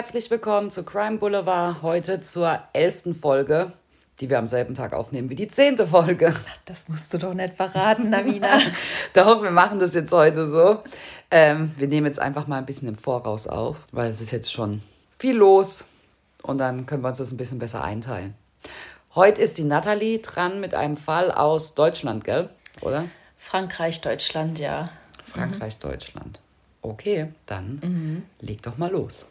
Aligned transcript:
Herzlich 0.00 0.30
willkommen 0.30 0.70
zu 0.70 0.82
Crime 0.82 1.18
Boulevard. 1.18 1.82
Heute 1.82 2.22
zur 2.22 2.58
elften 2.72 3.14
Folge, 3.14 3.72
die 4.18 4.30
wir 4.30 4.38
am 4.38 4.48
selben 4.48 4.74
Tag 4.74 4.94
aufnehmen 4.94 5.28
wie 5.28 5.34
die 5.34 5.46
zehnte 5.46 5.86
Folge. 5.86 6.34
Das 6.64 6.88
musst 6.88 7.12
du 7.12 7.18
doch 7.18 7.34
nicht 7.34 7.54
verraten, 7.54 8.08
Navina. 8.08 8.60
Doch, 9.12 9.42
wir 9.42 9.50
machen 9.50 9.78
das 9.78 9.92
jetzt 9.92 10.10
heute 10.10 10.48
so. 10.48 10.82
Ähm, 11.30 11.74
wir 11.76 11.86
nehmen 11.86 12.06
jetzt 12.06 12.18
einfach 12.18 12.46
mal 12.46 12.56
ein 12.56 12.64
bisschen 12.64 12.88
im 12.88 12.96
Voraus 12.96 13.46
auf, 13.46 13.76
weil 13.92 14.10
es 14.10 14.22
ist 14.22 14.30
jetzt 14.30 14.50
schon 14.50 14.80
viel 15.18 15.36
los 15.36 15.84
und 16.40 16.56
dann 16.56 16.86
können 16.86 17.02
wir 17.02 17.08
uns 17.08 17.18
das 17.18 17.30
ein 17.30 17.36
bisschen 17.36 17.58
besser 17.58 17.84
einteilen. 17.84 18.32
Heute 19.14 19.42
ist 19.42 19.58
die 19.58 19.64
Nathalie 19.64 20.20
dran 20.20 20.60
mit 20.60 20.72
einem 20.72 20.96
Fall 20.96 21.30
aus 21.30 21.74
Deutschland, 21.74 22.24
gell? 22.24 22.48
Oder? 22.80 23.04
Frankreich, 23.36 24.00
Deutschland, 24.00 24.58
ja. 24.58 24.88
Frankreich, 25.26 25.76
mhm. 25.76 25.90
Deutschland. 25.90 26.40
Okay, 26.80 27.34
dann 27.44 27.80
mhm. 27.82 28.22
leg 28.40 28.62
doch 28.62 28.78
mal 28.78 28.90
los. 28.90 29.26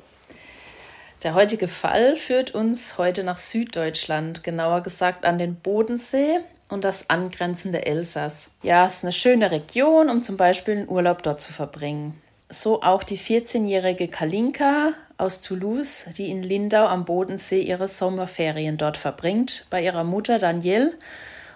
Der 1.24 1.34
heutige 1.34 1.68
Fall 1.68 2.16
führt 2.16 2.52
uns 2.56 2.98
heute 2.98 3.26
nach 3.26 3.38
Süddeutschland, 3.38 4.42
genauer 4.44 4.82
gesagt 4.82 5.26
an 5.26 5.38
den 5.38 5.56
Bodensee 5.56 6.40
und 6.70 6.86
das 6.86 7.10
angrenzende 7.10 7.86
Elsass. 7.86 8.52
Ja, 8.64 8.86
es 8.86 8.96
ist 8.96 9.04
eine 9.04 9.12
schöne 9.12 9.52
Region, 9.52 10.10
um 10.10 10.24
zum 10.24 10.38
Beispiel 10.38 10.78
einen 10.78 10.90
Urlaub 10.90 11.22
dort 11.24 11.42
zu 11.42 11.52
verbringen. 11.52 12.20
So 12.48 12.82
auch 12.82 13.04
die 13.04 13.18
14-jährige 13.18 14.08
Kalinka 14.08 14.94
aus 15.18 15.42
Toulouse, 15.42 16.08
die 16.18 16.32
in 16.32 16.42
Lindau 16.42 16.88
am 16.88 17.04
Bodensee 17.04 17.62
ihre 17.62 17.90
Sommerferien 17.90 18.78
dort 18.78 18.96
verbringt, 18.96 19.68
bei 19.70 19.84
ihrer 19.84 20.06
Mutter 20.06 20.40
Danielle 20.40 20.94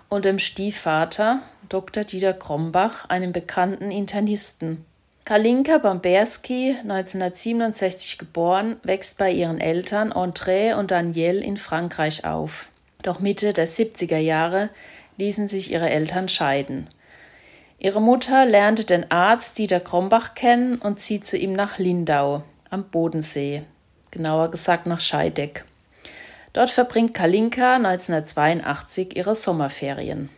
und 0.09 0.25
dem 0.25 0.39
Stiefvater 0.39 1.39
Dr. 1.69 2.03
Dieter 2.03 2.33
Krombach, 2.33 3.09
einem 3.09 3.31
bekannten 3.31 3.91
Internisten. 3.91 4.85
Kalinka 5.25 5.77
Bamberski, 5.77 6.75
1967 6.81 8.17
geboren, 8.17 8.75
wächst 8.83 9.17
bei 9.17 9.31
ihren 9.31 9.61
Eltern 9.61 10.11
André 10.11 10.75
und 10.75 10.91
Danielle 10.91 11.39
in 11.39 11.55
Frankreich 11.55 12.25
auf. 12.25 12.67
Doch 13.03 13.21
Mitte 13.21 13.53
der 13.53 13.65
70er 13.65 14.17
Jahre 14.17 14.67
ließen 15.15 15.47
sich 15.47 15.71
ihre 15.71 15.89
Eltern 15.89 16.27
scheiden. 16.27 16.89
Ihre 17.79 18.01
Mutter 18.01 18.45
lernte 18.45 18.83
den 18.83 19.11
Arzt 19.11 19.57
Dieter 19.57 19.79
Krombach 19.79 20.35
kennen 20.35 20.77
und 20.79 20.99
zieht 20.99 21.25
zu 21.25 21.37
ihm 21.37 21.53
nach 21.53 21.77
Lindau 21.77 22.43
am 22.69 22.83
Bodensee, 22.83 23.63
genauer 24.11 24.51
gesagt 24.51 24.87
nach 24.87 24.99
Scheideck. 24.99 25.63
Dort 26.51 26.69
verbringt 26.69 27.13
Kalinka 27.13 27.75
1982 27.77 29.15
ihre 29.15 29.37
Sommerferien. 29.37 30.29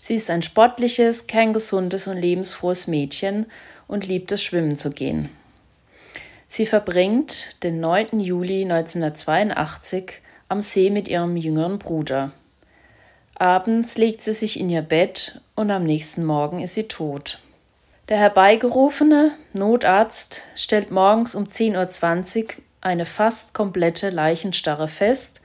Sie 0.00 0.14
ist 0.14 0.30
ein 0.30 0.42
sportliches, 0.42 1.26
kerngesundes 1.26 2.06
und 2.06 2.16
lebensfrohes 2.16 2.86
Mädchen 2.86 3.46
und 3.90 4.06
liebt 4.06 4.30
es, 4.32 4.42
schwimmen 4.42 4.76
zu 4.76 4.90
gehen. 4.90 5.28
Sie 6.48 6.64
verbringt 6.64 7.62
den 7.62 7.80
9. 7.80 8.20
Juli 8.20 8.62
1982 8.62 10.12
am 10.48 10.62
See 10.62 10.90
mit 10.90 11.08
ihrem 11.08 11.36
jüngeren 11.36 11.78
Bruder. 11.78 12.32
Abends 13.34 13.98
legt 13.98 14.22
sie 14.22 14.32
sich 14.32 14.60
in 14.60 14.70
ihr 14.70 14.82
Bett 14.82 15.40
und 15.56 15.70
am 15.70 15.84
nächsten 15.84 16.24
Morgen 16.24 16.60
ist 16.60 16.74
sie 16.74 16.88
tot. 16.88 17.40
Der 18.08 18.18
herbeigerufene 18.18 19.32
Notarzt 19.52 20.42
stellt 20.54 20.90
morgens 20.90 21.34
um 21.34 21.44
10.20 21.44 22.44
Uhr 22.44 22.48
eine 22.80 23.06
fast 23.06 23.54
komplette 23.54 24.10
Leichenstarre 24.10 24.88
fest 24.88 25.40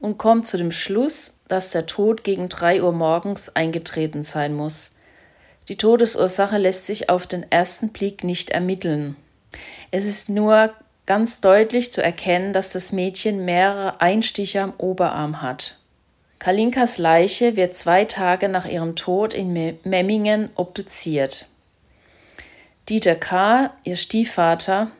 und 0.00 0.18
kommt 0.18 0.46
zu 0.46 0.56
dem 0.56 0.72
Schluss, 0.72 1.42
dass 1.48 1.70
der 1.70 1.86
Tod 1.86 2.24
gegen 2.24 2.48
3 2.48 2.82
Uhr 2.82 2.92
morgens 2.92 3.54
eingetreten 3.54 4.22
sein 4.22 4.54
muss. 4.54 4.95
Die 5.68 5.76
Todesursache 5.76 6.58
lässt 6.58 6.86
sich 6.86 7.08
auf 7.08 7.26
den 7.26 7.50
ersten 7.50 7.88
Blick 7.90 8.22
nicht 8.22 8.50
ermitteln. 8.50 9.16
Es 9.90 10.06
ist 10.06 10.28
nur 10.28 10.72
ganz 11.06 11.40
deutlich 11.40 11.92
zu 11.92 12.02
erkennen, 12.02 12.52
dass 12.52 12.72
das 12.72 12.92
Mädchen 12.92 13.44
mehrere 13.44 14.00
Einstiche 14.00 14.62
am 14.62 14.74
Oberarm 14.78 15.42
hat. 15.42 15.78
Kalinkas 16.38 16.98
Leiche 16.98 17.56
wird 17.56 17.76
zwei 17.76 18.04
Tage 18.04 18.48
nach 18.48 18.66
ihrem 18.66 18.94
Tod 18.94 19.34
in 19.34 19.52
Memmingen 19.84 20.50
obduziert. 20.54 21.46
Dieter 22.88 23.16
K., 23.16 23.72
ihr 23.82 23.96
Stiefvater, 23.96 24.90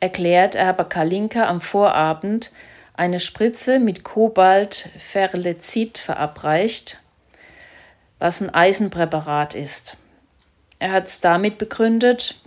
erklärt, 0.00 0.54
er 0.54 0.66
habe 0.66 0.84
Kalinka 0.84 1.46
am 1.48 1.60
Vorabend 1.60 2.52
eine 2.94 3.20
Spritze 3.20 3.78
mit 3.78 4.04
Kobaltferlezid 4.04 5.98
verabreicht, 5.98 7.02
was 8.18 8.40
ein 8.40 8.54
Eisenpräparat 8.54 9.54
ist. 9.54 9.98
Er 10.78 10.92
hat 10.92 11.06
es 11.06 11.20
damit 11.20 11.58
begründet, 11.58 12.40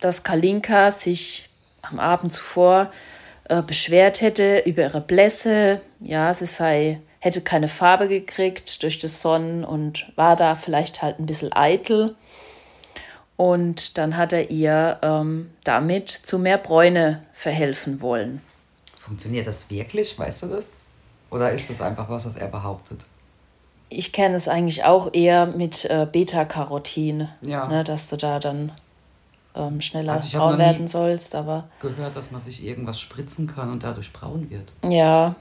dass 0.00 0.22
Kalinka 0.22 0.92
sich 0.92 1.48
am 1.82 1.98
Abend 1.98 2.32
zuvor 2.32 2.90
äh, 3.48 3.62
beschwert 3.62 4.20
hätte 4.20 4.62
über 4.66 4.82
ihre 4.82 5.00
Blässe. 5.00 5.80
Ja, 6.00 6.32
sie 6.34 6.46
sei, 6.46 7.00
hätte 7.18 7.40
keine 7.40 7.68
Farbe 7.68 8.08
gekriegt 8.08 8.82
durch 8.82 8.98
das 8.98 9.22
Sonnen 9.22 9.64
und 9.64 10.12
war 10.16 10.36
da 10.36 10.54
vielleicht 10.54 11.02
halt 11.02 11.18
ein 11.18 11.26
bisschen 11.26 11.52
eitel. 11.52 12.16
Und 13.36 13.96
dann 13.96 14.16
hat 14.16 14.34
er 14.34 14.50
ihr 14.50 14.98
ähm, 15.02 15.50
damit 15.64 16.10
zu 16.10 16.38
mehr 16.38 16.58
Bräune 16.58 17.22
verhelfen 17.32 18.02
wollen. 18.02 18.42
Funktioniert 18.98 19.46
das 19.46 19.70
wirklich? 19.70 20.18
Weißt 20.18 20.42
du 20.42 20.48
das? 20.48 20.68
Oder 21.30 21.52
ist 21.52 21.70
das 21.70 21.80
einfach 21.80 22.08
was, 22.10 22.26
was 22.26 22.36
er 22.36 22.48
behauptet? 22.48 23.00
Ich 23.90 24.12
kenne 24.12 24.36
es 24.36 24.48
eigentlich 24.48 24.84
auch 24.84 25.12
eher 25.12 25.46
mit 25.46 25.84
äh, 25.84 26.06
Beta-Carotin, 26.10 27.28
ja. 27.42 27.66
ne, 27.66 27.84
dass 27.84 28.08
du 28.08 28.16
da 28.16 28.38
dann 28.38 28.72
ähm, 29.54 29.80
schneller 29.80 30.14
also 30.14 30.38
braun 30.38 30.58
werden 30.58 30.86
sollst. 30.86 31.34
Aber 31.34 31.68
gehört, 31.80 32.14
dass 32.14 32.30
man 32.30 32.40
sich 32.40 32.64
irgendwas 32.64 33.00
spritzen 33.00 33.48
kann 33.52 33.70
und 33.70 33.82
dadurch 33.82 34.12
braun 34.12 34.48
wird. 34.48 34.72
Ja. 34.88 35.34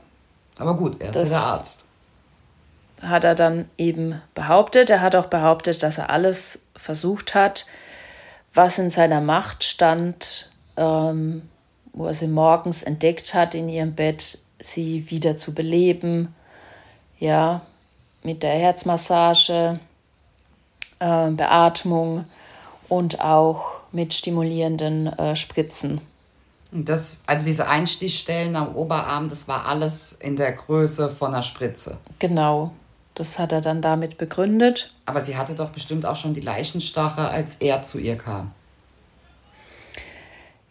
Aber 0.57 0.75
gut, 0.75 0.99
er 0.99 1.15
ist 1.15 1.31
der 1.31 1.39
Arzt. 1.39 1.85
Hat 3.01 3.23
er 3.23 3.35
dann 3.35 3.69
eben 3.77 4.19
behauptet. 4.33 4.89
Er 4.89 5.01
hat 5.01 5.15
auch 5.15 5.27
behauptet, 5.27 5.83
dass 5.83 5.99
er 5.99 6.09
alles 6.09 6.65
versucht 6.75 7.35
hat, 7.35 7.65
was 8.53 8.79
in 8.79 8.89
seiner 8.89 9.21
Macht 9.21 9.63
stand, 9.63 10.49
ähm, 10.75 11.43
wo 11.93 12.07
er 12.07 12.13
sie 12.15 12.27
morgens 12.27 12.81
entdeckt 12.81 13.33
hat 13.35 13.53
in 13.53 13.69
ihrem 13.69 13.93
Bett, 13.93 14.39
sie 14.59 15.09
wieder 15.09 15.37
zu 15.37 15.53
beleben. 15.53 16.33
Ja, 17.19 17.61
mit 18.23 18.43
der 18.43 18.53
Herzmassage, 18.53 19.79
äh, 20.99 21.31
Beatmung 21.31 22.25
und 22.87 23.19
auch 23.19 23.79
mit 23.91 24.13
stimulierenden 24.13 25.07
äh, 25.07 25.35
Spritzen. 25.35 26.01
Das, 26.71 27.17
also 27.25 27.45
diese 27.45 27.67
Einstichstellen 27.67 28.55
am 28.55 28.75
Oberarm, 28.75 29.29
das 29.29 29.47
war 29.47 29.65
alles 29.65 30.13
in 30.13 30.35
der 30.35 30.51
Größe 30.51 31.09
von 31.09 31.33
einer 31.33 31.41
Spritze. 31.41 31.97
Genau, 32.19 32.71
das 33.15 33.39
hat 33.39 33.51
er 33.51 33.61
dann 33.61 33.81
damit 33.81 34.17
begründet. 34.17 34.93
Aber 35.05 35.21
sie 35.21 35.35
hatte 35.35 35.55
doch 35.55 35.71
bestimmt 35.71 36.05
auch 36.05 36.15
schon 36.15 36.35
die 36.35 36.41
Leichenstache, 36.41 37.27
als 37.27 37.55
er 37.55 37.81
zu 37.81 37.99
ihr 37.99 38.17
kam. 38.17 38.51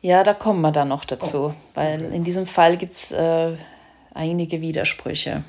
Ja, 0.01 0.23
da 0.23 0.35
kommen 0.35 0.61
wir 0.61 0.71
dann 0.71 0.89
noch 0.89 1.05
dazu, 1.05 1.47
oh. 1.47 1.55
weil 1.75 2.01
in 2.13 2.23
diesem 2.23 2.47
Fall 2.47 2.77
gibt 2.77 2.93
es 2.93 3.11
äh, 3.11 3.57
einige 4.15 4.61
Widersprüche. 4.61 5.43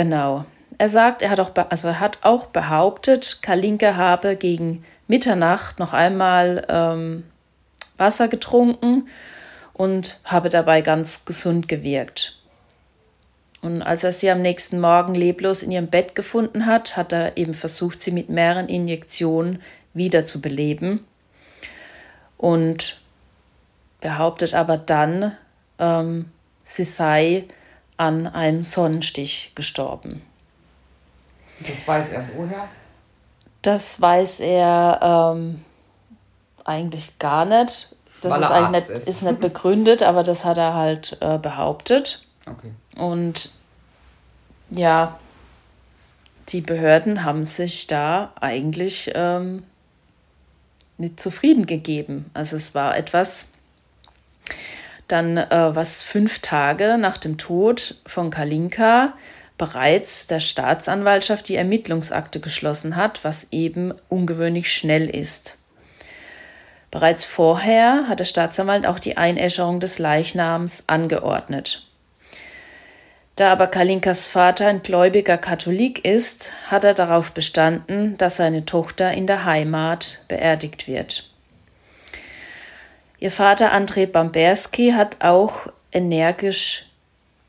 Genau. 0.00 0.46
Er 0.78 0.88
sagt, 0.88 1.20
er 1.20 1.28
hat 1.28 1.40
auch, 1.40 1.50
also 1.68 1.88
er 1.88 2.00
hat 2.00 2.20
auch 2.22 2.46
behauptet, 2.46 3.40
Kalinka 3.42 3.96
habe 3.96 4.34
gegen 4.34 4.82
Mitternacht 5.08 5.78
noch 5.78 5.92
einmal 5.92 6.64
ähm, 6.70 7.24
Wasser 7.98 8.28
getrunken 8.28 9.08
und 9.74 10.18
habe 10.24 10.48
dabei 10.48 10.80
ganz 10.80 11.26
gesund 11.26 11.68
gewirkt. 11.68 12.38
Und 13.60 13.82
als 13.82 14.02
er 14.02 14.12
sie 14.12 14.30
am 14.30 14.40
nächsten 14.40 14.80
Morgen 14.80 15.14
leblos 15.14 15.62
in 15.62 15.70
ihrem 15.70 15.88
Bett 15.88 16.14
gefunden 16.14 16.64
hat, 16.64 16.96
hat 16.96 17.12
er 17.12 17.36
eben 17.36 17.52
versucht, 17.52 18.00
sie 18.00 18.10
mit 18.10 18.30
mehreren 18.30 18.70
Injektionen 18.70 19.60
wiederzubeleben 19.92 21.04
und 22.38 23.02
behauptet 24.00 24.54
aber 24.54 24.78
dann, 24.78 25.36
ähm, 25.78 26.30
sie 26.64 26.84
sei 26.84 27.44
an 28.00 28.26
einem 28.26 28.62
Sonnenstich 28.62 29.52
gestorben. 29.54 30.22
Das 31.60 31.86
weiß 31.86 32.12
er 32.12 32.24
woher? 32.34 32.66
Das 33.60 34.00
weiß 34.00 34.40
er 34.40 35.34
ähm, 35.36 35.62
eigentlich 36.64 37.18
gar 37.18 37.44
nicht. 37.44 37.94
Das 38.22 38.32
Weil 38.32 38.40
ist 38.40 38.50
eigentlich 38.50 38.88
nicht, 38.88 38.96
ist. 38.96 39.08
ist. 39.08 39.22
nicht 39.22 39.40
begründet, 39.40 40.02
aber 40.02 40.22
das 40.22 40.46
hat 40.46 40.56
er 40.56 40.72
halt 40.72 41.18
äh, 41.20 41.36
behauptet. 41.36 42.24
Okay. 42.46 42.72
Und 42.96 43.50
ja, 44.70 45.18
die 46.48 46.62
Behörden 46.62 47.22
haben 47.24 47.44
sich 47.44 47.86
da 47.86 48.32
eigentlich 48.40 49.12
ähm, 49.14 49.64
nicht 50.96 51.20
zufrieden 51.20 51.66
gegeben. 51.66 52.30
Also 52.32 52.56
es 52.56 52.74
war 52.74 52.96
etwas, 52.96 53.50
dann 55.12 55.36
äh, 55.36 55.74
was 55.74 56.02
fünf 56.02 56.40
Tage 56.40 56.96
nach 56.98 57.16
dem 57.16 57.38
Tod 57.38 57.96
von 58.06 58.30
Kalinka 58.30 59.14
bereits 59.58 60.26
der 60.26 60.40
Staatsanwaltschaft 60.40 61.48
die 61.48 61.56
Ermittlungsakte 61.56 62.40
geschlossen 62.40 62.96
hat, 62.96 63.24
was 63.24 63.48
eben 63.50 63.92
ungewöhnlich 64.08 64.72
schnell 64.72 65.08
ist. 65.08 65.58
Bereits 66.90 67.24
vorher 67.24 68.08
hat 68.08 68.20
der 68.20 68.24
Staatsanwalt 68.24 68.86
auch 68.86 68.98
die 68.98 69.16
Einäscherung 69.16 69.78
des 69.78 69.98
Leichnams 69.98 70.84
angeordnet. 70.86 71.86
Da 73.36 73.52
aber 73.52 73.68
Kalinkas 73.68 74.26
Vater 74.26 74.66
ein 74.66 74.82
gläubiger 74.82 75.38
Katholik 75.38 76.04
ist, 76.04 76.52
hat 76.68 76.84
er 76.84 76.94
darauf 76.94 77.32
bestanden, 77.32 78.18
dass 78.18 78.36
seine 78.36 78.66
Tochter 78.66 79.12
in 79.12 79.26
der 79.26 79.44
Heimat 79.44 80.24
beerdigt 80.28 80.88
wird. 80.88 81.29
Ihr 83.20 83.30
Vater 83.30 83.72
Andrei 83.72 84.06
Bamberski 84.06 84.92
hat 84.92 85.18
auch 85.20 85.66
energisch 85.92 86.86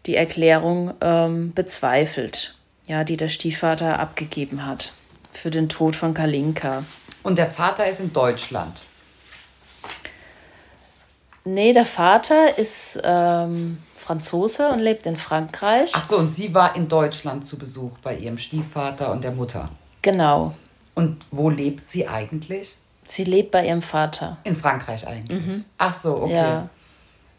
die 0.05 0.17
Erklärung 0.17 0.93
ähm, 0.99 1.53
bezweifelt, 1.53 2.55
ja, 2.87 3.05
die 3.05 3.15
der 3.15 3.29
Stiefvater 3.29 3.97
abgegeben 3.97 4.65
hat 4.65 4.91
für 5.31 5.49
den 5.49 5.69
Tod 5.69 5.95
von 5.95 6.13
Kalinka. 6.13 6.83
Und 7.23 7.37
der 7.37 7.49
Vater 7.49 7.85
ist 7.87 8.01
in 8.01 8.11
Deutschland? 8.11 8.81
Nee, 11.45 11.71
der 11.71 11.85
Vater 11.85 12.57
ist 12.57 12.99
ähm, 13.05 13.77
Franzose 13.97 14.67
und 14.69 14.79
lebt 14.79 15.05
in 15.05 15.15
Frankreich. 15.15 15.91
Ach 15.93 16.05
so, 16.05 16.17
und 16.17 16.35
sie 16.35 16.53
war 16.53 16.75
in 16.75 16.89
Deutschland 16.89 17.45
zu 17.45 17.57
Besuch 17.57 17.97
bei 17.99 18.17
ihrem 18.17 18.37
Stiefvater 18.37 19.09
und 19.09 19.23
der 19.23 19.31
Mutter. 19.31 19.69
Genau. 20.01 20.53
Und 20.95 21.23
wo 21.31 21.49
lebt 21.49 21.87
sie 21.87 22.09
eigentlich? 22.09 22.75
Sie 23.03 23.23
lebt 23.23 23.51
bei 23.51 23.65
ihrem 23.65 23.81
Vater. 23.81 24.37
In 24.43 24.55
Frankreich 24.55 25.07
eigentlich. 25.07 25.41
Mhm. 25.41 25.65
Ach 25.77 25.95
so, 25.95 26.23
okay. 26.23 26.33
Ja. 26.33 26.69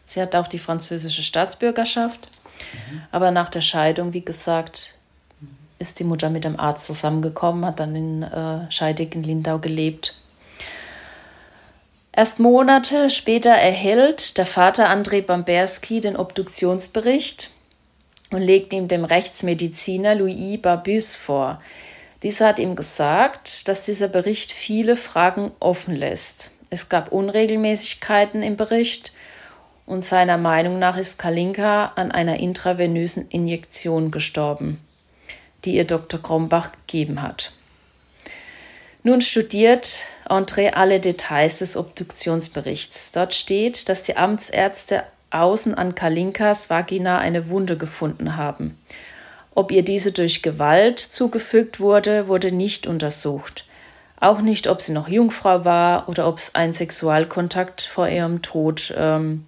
Sie 0.05 0.21
hat 0.21 0.35
auch 0.35 0.47
die 0.47 0.59
französische 0.59 1.23
Staatsbürgerschaft. 1.23 2.29
Mhm. 2.73 3.01
Aber 3.11 3.31
nach 3.31 3.49
der 3.49 3.61
Scheidung, 3.61 4.13
wie 4.13 4.25
gesagt, 4.25 4.95
ist 5.79 5.99
die 5.99 6.03
Mutter 6.03 6.29
mit 6.29 6.43
dem 6.43 6.59
Arzt 6.59 6.85
zusammengekommen, 6.85 7.65
hat 7.65 7.79
dann 7.79 7.95
in 7.95 8.23
äh, 8.23 8.71
Scheidig 8.71 9.15
in 9.15 9.23
Lindau 9.23 9.59
gelebt. 9.59 10.15
Erst 12.11 12.39
Monate 12.39 13.09
später 13.09 13.49
erhält 13.49 14.37
der 14.37 14.45
Vater 14.45 14.89
André 14.89 15.23
Bamberski 15.23 15.99
den 15.99 16.15
Obduktionsbericht 16.15 17.49
und 18.29 18.41
legt 18.41 18.71
ihm 18.71 18.87
dem 18.87 19.03
Rechtsmediziner 19.03 20.13
Louis 20.13 20.61
Barbus 20.61 21.15
vor. 21.15 21.59
Dieser 22.23 22.47
hat 22.47 22.59
ihm 22.59 22.75
gesagt, 22.75 23.67
dass 23.67 23.85
dieser 23.85 24.07
Bericht 24.07 24.51
viele 24.51 24.95
Fragen 24.95 25.51
offen 25.59 25.93
lässt. 25.95 26.51
Es 26.69 26.87
gab 26.87 27.11
Unregelmäßigkeiten 27.11 28.41
im 28.41 28.55
Bericht 28.55 29.13
und 29.85 30.03
seiner 30.03 30.37
Meinung 30.37 30.79
nach 30.79 30.97
ist 30.97 31.19
Kalinka 31.19 31.91
an 31.95 32.11
einer 32.11 32.39
intravenösen 32.39 33.27
Injektion 33.27 34.09
gestorben, 34.09 34.79
die 35.65 35.75
ihr 35.75 35.85
Dr. 35.85 36.21
Krombach 36.21 36.71
gegeben 36.87 37.21
hat. 37.21 37.51
Nun 39.03 39.19
studiert 39.19 40.03
André 40.25 40.71
alle 40.71 41.01
Details 41.01 41.59
des 41.59 41.75
Obduktionsberichts. 41.75 43.11
Dort 43.11 43.35
steht, 43.35 43.89
dass 43.89 44.01
die 44.01 44.15
Amtsärzte 44.15 45.03
außen 45.29 45.75
an 45.75 45.93
Kalinkas 45.93 46.69
Vagina 46.69 47.19
eine 47.19 47.49
Wunde 47.49 47.75
gefunden 47.75 48.37
haben. 48.37 48.77
Ob 49.55 49.71
ihr 49.71 49.83
diese 49.83 50.11
durch 50.11 50.41
Gewalt 50.41 50.99
zugefügt 50.99 51.79
wurde, 51.79 52.27
wurde 52.27 52.51
nicht 52.51 52.87
untersucht. 52.87 53.65
Auch 54.19 54.41
nicht, 54.41 54.67
ob 54.67 54.81
sie 54.81 54.93
noch 54.93 55.07
Jungfrau 55.07 55.65
war 55.65 56.09
oder 56.09 56.27
ob 56.27 56.37
es 56.37 56.55
einen 56.55 56.73
Sexualkontakt 56.73 57.81
vor 57.83 58.07
ihrem 58.07 58.41
Tod 58.41 58.93
ähm, 58.97 59.45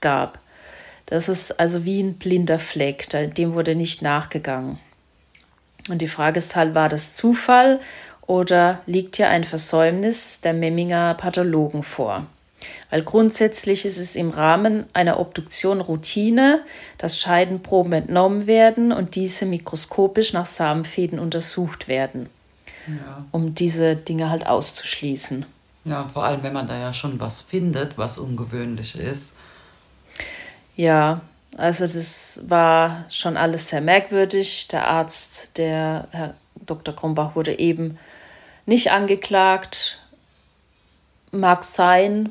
gab. 0.00 0.38
Das 1.06 1.28
ist 1.28 1.58
also 1.58 1.84
wie 1.84 2.02
ein 2.02 2.14
blinder 2.14 2.58
Fleck, 2.58 3.08
dem 3.36 3.54
wurde 3.54 3.74
nicht 3.74 4.02
nachgegangen. 4.02 4.78
Und 5.88 6.02
die 6.02 6.08
Frage 6.08 6.38
ist 6.38 6.54
halt, 6.54 6.74
war 6.74 6.90
das 6.90 7.14
Zufall 7.14 7.80
oder 8.26 8.80
liegt 8.84 9.16
hier 9.16 9.30
ein 9.30 9.44
Versäumnis 9.44 10.40
der 10.42 10.52
Memminger 10.52 11.14
Pathologen 11.14 11.82
vor? 11.82 12.26
Weil 12.90 13.02
grundsätzlich 13.02 13.84
ist 13.84 13.98
es 13.98 14.16
im 14.16 14.30
Rahmen 14.30 14.86
einer 14.92 15.20
Obduktion 15.20 15.80
Routine, 15.80 16.62
dass 16.96 17.20
Scheidenproben 17.20 17.92
entnommen 17.92 18.46
werden 18.46 18.92
und 18.92 19.14
diese 19.14 19.46
mikroskopisch 19.46 20.32
nach 20.32 20.46
Samenfäden 20.46 21.18
untersucht 21.18 21.86
werden, 21.86 22.28
ja. 22.86 23.24
um 23.30 23.54
diese 23.54 23.96
Dinge 23.96 24.30
halt 24.30 24.46
auszuschließen. 24.46 25.46
Ja, 25.84 26.06
vor 26.06 26.24
allem, 26.24 26.42
wenn 26.42 26.52
man 26.52 26.66
da 26.66 26.78
ja 26.78 26.92
schon 26.92 27.20
was 27.20 27.40
findet, 27.40 27.96
was 27.96 28.18
ungewöhnlich 28.18 28.98
ist. 28.98 29.32
Ja, 30.76 31.20
also 31.56 31.84
das 31.84 32.42
war 32.48 33.06
schon 33.10 33.36
alles 33.36 33.70
sehr 33.70 33.80
merkwürdig. 33.80 34.68
Der 34.68 34.86
Arzt, 34.86 35.56
der 35.58 36.08
Herr 36.10 36.34
Dr. 36.66 36.94
Krombach, 36.94 37.34
wurde 37.34 37.58
eben 37.58 37.98
nicht 38.66 38.92
angeklagt. 38.92 39.98
Mag 41.30 41.64
sein, 41.64 42.30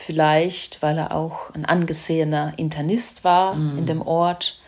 vielleicht, 0.00 0.80
weil 0.80 0.96
er 0.96 1.14
auch 1.14 1.54
ein 1.54 1.66
angesehener 1.66 2.54
Internist 2.56 3.22
war 3.22 3.54
mhm. 3.54 3.78
in 3.78 3.86
dem 3.86 4.02
Ort. 4.02 4.58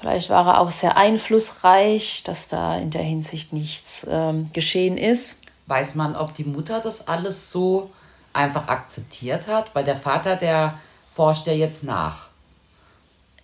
Vielleicht 0.00 0.28
war 0.28 0.46
er 0.46 0.60
auch 0.60 0.70
sehr 0.70 0.96
einflussreich, 0.96 2.24
dass 2.24 2.48
da 2.48 2.76
in 2.76 2.90
der 2.90 3.02
Hinsicht 3.02 3.52
nichts 3.52 4.04
ähm, 4.10 4.50
geschehen 4.52 4.98
ist. 4.98 5.38
Weiß 5.66 5.94
man, 5.94 6.16
ob 6.16 6.34
die 6.34 6.44
Mutter 6.44 6.80
das 6.80 7.06
alles 7.06 7.50
so 7.52 7.90
einfach 8.32 8.66
akzeptiert 8.68 9.46
hat? 9.46 9.74
Weil 9.74 9.84
der 9.84 9.96
Vater, 9.96 10.36
der 10.36 10.78
forscht 11.14 11.46
ja 11.46 11.52
jetzt 11.52 11.84
nach. 11.84 12.26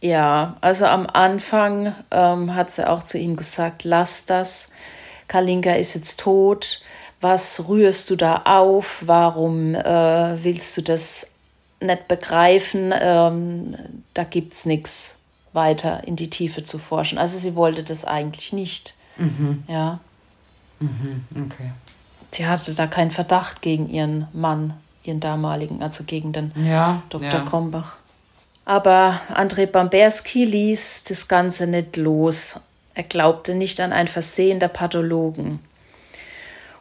Ja, 0.00 0.56
also 0.60 0.86
am 0.86 1.06
Anfang 1.06 1.94
ähm, 2.10 2.54
hat 2.54 2.72
sie 2.72 2.88
auch 2.88 3.04
zu 3.04 3.16
ihm 3.16 3.36
gesagt, 3.36 3.84
lass 3.84 4.26
das. 4.26 4.70
Kalinka 5.28 5.74
ist 5.74 5.94
jetzt 5.94 6.18
tot, 6.18 6.82
was 7.20 7.68
rührst 7.68 8.10
du 8.10 8.16
da 8.16 8.42
auf, 8.44 9.02
warum 9.06 9.74
äh, 9.74 10.42
willst 10.42 10.76
du 10.76 10.82
das 10.82 11.28
nicht 11.80 12.08
begreifen, 12.08 12.94
ähm, 12.98 13.74
da 14.14 14.24
gibt 14.24 14.54
es 14.54 14.66
nichts 14.66 15.18
weiter 15.52 16.06
in 16.06 16.16
die 16.16 16.30
Tiefe 16.30 16.64
zu 16.64 16.78
forschen. 16.78 17.18
Also 17.18 17.38
sie 17.38 17.54
wollte 17.54 17.82
das 17.82 18.04
eigentlich 18.04 18.52
nicht. 18.52 18.94
Mhm. 19.16 19.64
Ja. 19.66 20.00
Mhm, 20.78 21.24
okay. 21.46 21.72
Sie 22.32 22.46
hatte 22.46 22.74
da 22.74 22.86
keinen 22.86 23.10
Verdacht 23.10 23.60
gegen 23.60 23.90
ihren 23.90 24.28
Mann, 24.32 24.74
ihren 25.02 25.20
damaligen, 25.20 25.82
also 25.82 26.04
gegen 26.04 26.32
den 26.32 26.52
ja, 26.54 27.02
Dr. 27.10 27.28
Ja. 27.28 27.40
Krombach. 27.40 27.96
Aber 28.64 29.20
André 29.34 29.66
Bamberski 29.66 30.44
ließ 30.44 31.04
das 31.04 31.26
Ganze 31.26 31.66
nicht 31.66 31.96
los. 31.96 32.60
Er 32.94 33.02
glaubte 33.02 33.54
nicht 33.54 33.80
an 33.80 33.92
ein 33.92 34.06
Versehen 34.06 34.60
der 34.60 34.68
Pathologen. 34.68 35.58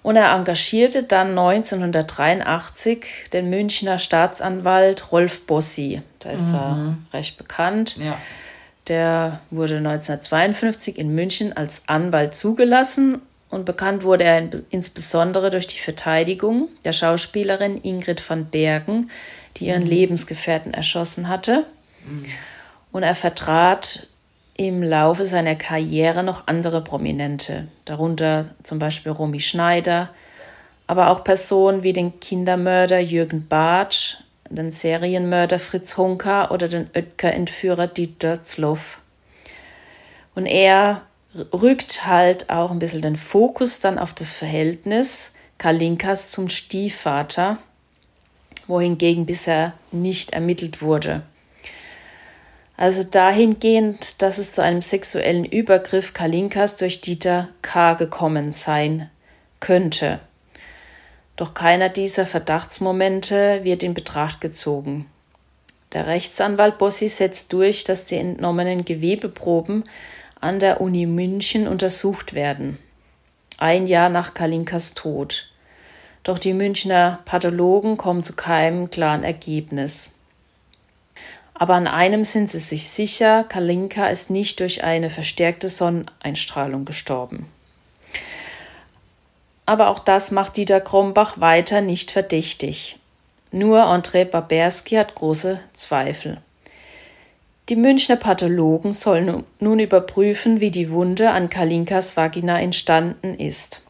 Und 0.02 0.16
er 0.16 0.34
engagierte 0.34 1.04
dann 1.04 1.38
1983 1.38 3.06
den 3.34 3.50
Münchner 3.50 4.00
Staatsanwalt 4.00 5.12
Rolf 5.12 5.46
Bossi. 5.46 6.02
Da 6.20 6.32
ist 6.32 6.48
mhm. 6.48 6.56
er 7.12 7.18
recht 7.18 7.38
bekannt. 7.38 7.98
Ja. 7.98 8.18
Der 8.88 9.42
wurde 9.52 9.78
1952 9.78 10.98
in 10.98 11.14
München 11.14 11.56
als 11.56 11.84
Anwalt 11.88 12.34
zugelassen 12.34 13.22
und 13.50 13.66
bekannt 13.66 14.04
wurde 14.04 14.24
er 14.24 14.48
insbesondere 14.70 15.50
durch 15.50 15.68
die 15.68 15.80
Verteidigung 15.80 16.70
der 16.86 16.94
Schauspielerin 16.94 17.78
Ingrid 17.82 18.28
van 18.28 18.46
Bergen, 18.46 19.10
die 19.58 19.68
ihren 19.68 19.84
mhm. 19.84 19.90
Lebensgefährten 19.90 20.74
erschossen 20.74 21.28
hatte. 21.28 21.66
Mhm. 22.06 22.26
Und 22.92 23.04
er 23.04 23.16
vertrat 23.16 24.08
im 24.60 24.84
Laufe 24.84 25.26
seiner 25.26 25.56
Karriere 25.56 26.22
noch 26.22 26.48
andere 26.48 26.82
Prominente, 26.82 27.70
darunter 27.86 28.50
zum 28.62 28.78
Beispiel 28.78 29.14
Romy 29.14 29.40
Schneider, 29.40 30.10
aber 30.86 31.12
auch 31.12 31.24
Personen 31.24 31.82
wie 31.84 31.94
den 31.94 32.20
Kindermörder 32.20 33.00
Jürgen 33.00 33.48
Bartsch, 33.48 34.18
den 34.50 34.74
Serienmörder 34.74 35.60
Fritz 35.60 35.96
Honka 35.96 36.52
oder 36.52 36.68
den 36.68 36.90
Oetker-Entführer 36.94 37.88
Dieter 37.88 38.44
Zloff. 38.44 39.00
Und 40.36 40.46
er 40.46 41.04
rückt 41.54 42.06
halt 42.06 42.50
auch 42.50 42.72
ein 42.72 42.80
bisschen 42.80 43.02
den 43.02 43.16
Fokus 43.16 43.80
dann 43.80 43.98
auf 43.98 44.12
das 44.12 44.34
Verhältnis 44.34 45.36
Kalinkas 45.58 46.32
zum 46.32 46.50
Stiefvater, 46.50 47.60
wohingegen 48.68 49.26
bisher 49.26 49.72
nicht 49.94 50.34
ermittelt 50.34 50.82
wurde. 50.82 51.22
Also 52.80 53.04
dahingehend, 53.04 54.22
dass 54.22 54.38
es 54.38 54.54
zu 54.54 54.64
einem 54.64 54.82
sexuellen 54.82 55.44
Übergriff 55.44 56.14
Kalinkas 56.14 56.78
durch 56.78 57.02
Dieter 57.02 57.50
K. 57.62 57.96
gekommen 57.96 58.54
sein 58.54 59.10
könnte. 59.60 60.22
Doch 61.36 61.54
keiner 61.54 61.90
dieser 61.90 62.26
Verdachtsmomente 62.26 63.66
wird 63.66 63.84
in 63.84 63.94
Betracht 63.94 64.40
gezogen. 64.40 65.08
Der 65.92 66.08
Rechtsanwalt 66.08 66.78
Bossi 66.78 67.10
setzt 67.10 67.52
durch, 67.52 67.84
dass 67.84 68.06
die 68.06 68.16
entnommenen 68.16 68.86
Gewebeproben 68.86 69.84
an 70.40 70.62
der 70.62 70.80
Uni 70.80 71.06
München 71.06 71.68
untersucht 71.68 72.34
werden. 72.34 72.78
Ein 73.58 73.88
Jahr 73.88 74.08
nach 74.08 74.34
Kalinkas 74.34 74.94
Tod. 74.94 75.52
Doch 76.24 76.40
die 76.40 76.54
Münchner 76.54 77.20
Pathologen 77.26 77.98
kommen 77.98 78.24
zu 78.24 78.38
keinem 78.38 78.90
klaren 78.90 79.26
Ergebnis. 79.26 80.19
Aber 81.60 81.76
an 81.76 81.86
einem 81.86 82.24
sind 82.24 82.50
sie 82.50 82.58
sich 82.58 82.90
sicher, 82.90 83.44
Kalinka 83.44 84.08
ist 84.08 84.32
nicht 84.32 84.60
durch 84.60 84.84
eine 84.84 85.12
verstärkte 85.12 85.70
Sonneneinstrahlung 85.70 86.86
gestorben. 86.86 87.46
aber 89.70 89.90
auch 89.90 90.00
das 90.00 90.32
macht 90.32 90.58
Dieter 90.58 90.82
Krombach 90.82 91.40
weiter 91.40 91.82
nicht 91.82 92.10
verdächtig. 92.10 92.98
Nur 93.52 93.84
André 93.84 94.26
Barberski 94.26 94.96
hat 94.96 95.14
große 95.14 95.60
Zweifel. 95.74 96.38
Die 97.70 97.76
Münchner 97.76 98.16
Pathologen 98.16 98.94
sollen 98.94 99.44
nun 99.60 99.80
überprüfen, 99.80 100.60
wie 100.60 100.72
die 100.72 100.90
Wunde 100.90 101.30
an 101.30 101.52
Kalinkas 101.52 102.18
Vagina 102.18 102.60
entstanden 102.60 103.36
ist. 103.38 103.84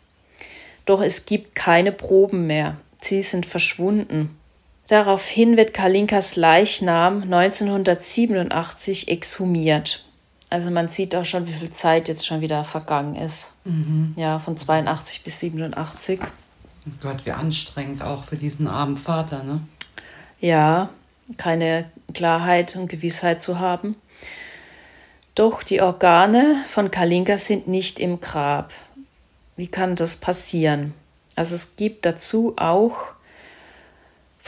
Doch 0.85 1.01
es 1.01 1.25
gibt 1.25 1.55
keine 1.55 1.93
Proben 1.93 2.45
mehr. 2.45 2.75
Sie 2.99 3.23
sind 3.23 3.45
verschwunden. 3.45 4.37
Daraufhin 4.89 5.55
wird 5.55 5.75
Kalinkas 5.75 6.35
Leichnam 6.35 7.21
1987 7.21 9.07
exhumiert. 9.07 10.03
Also 10.49 10.71
man 10.71 10.87
sieht 10.87 11.15
auch 11.15 11.25
schon, 11.25 11.45
wie 11.45 11.53
viel 11.53 11.69
Zeit 11.69 12.07
jetzt 12.07 12.25
schon 12.25 12.41
wieder 12.41 12.63
vergangen 12.63 13.15
ist. 13.15 13.53
Mhm. 13.65 14.15
Ja, 14.17 14.39
von 14.39 14.57
82 14.57 15.23
bis 15.23 15.41
87. 15.41 16.19
Oh 16.23 16.91
Gott, 17.03 17.23
wie 17.23 17.31
anstrengend 17.31 18.01
auch 18.01 18.23
für 18.23 18.35
diesen 18.35 18.67
armen 18.67 18.97
Vater, 18.97 19.43
ne? 19.43 19.61
Ja, 20.39 20.89
keine 21.37 21.85
Klarheit 22.15 22.75
und 22.75 22.89
Gewissheit 22.89 23.43
zu 23.43 23.59
haben. 23.59 23.95
Doch 25.35 25.61
die 25.61 25.83
Organe 25.83 26.63
von 26.67 26.89
Kalinka 26.89 27.37
sind 27.37 27.67
nicht 27.67 27.99
im 27.99 28.21
Grab. 28.21 28.73
Wie 29.55 29.67
kann 29.67 29.95
das 29.95 30.17
passieren? 30.17 30.95
Also 31.35 31.53
es 31.53 31.75
gibt 31.75 32.07
dazu 32.07 32.55
auch 32.57 33.18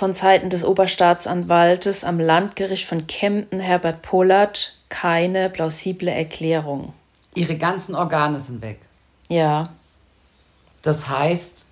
von 0.02 0.16
Seiten 0.16 0.50
des 0.50 0.66
Oberstaatsanwaltes 0.66 2.04
am 2.04 2.20
Landgericht 2.20 2.88
von 2.88 3.06
Kempten, 3.06 3.60
Herbert 3.60 4.02
Pollard, 4.02 4.76
keine 4.90 5.48
plausible 5.48 6.10
Erklärung. 6.10 6.94
Ihre 7.36 7.56
ganzen 7.56 7.94
Organe 7.94 8.40
sind 8.40 8.64
weg. 8.64 8.80
Ja. 9.30 9.70
Das 10.82 11.08
heißt. 11.08 11.68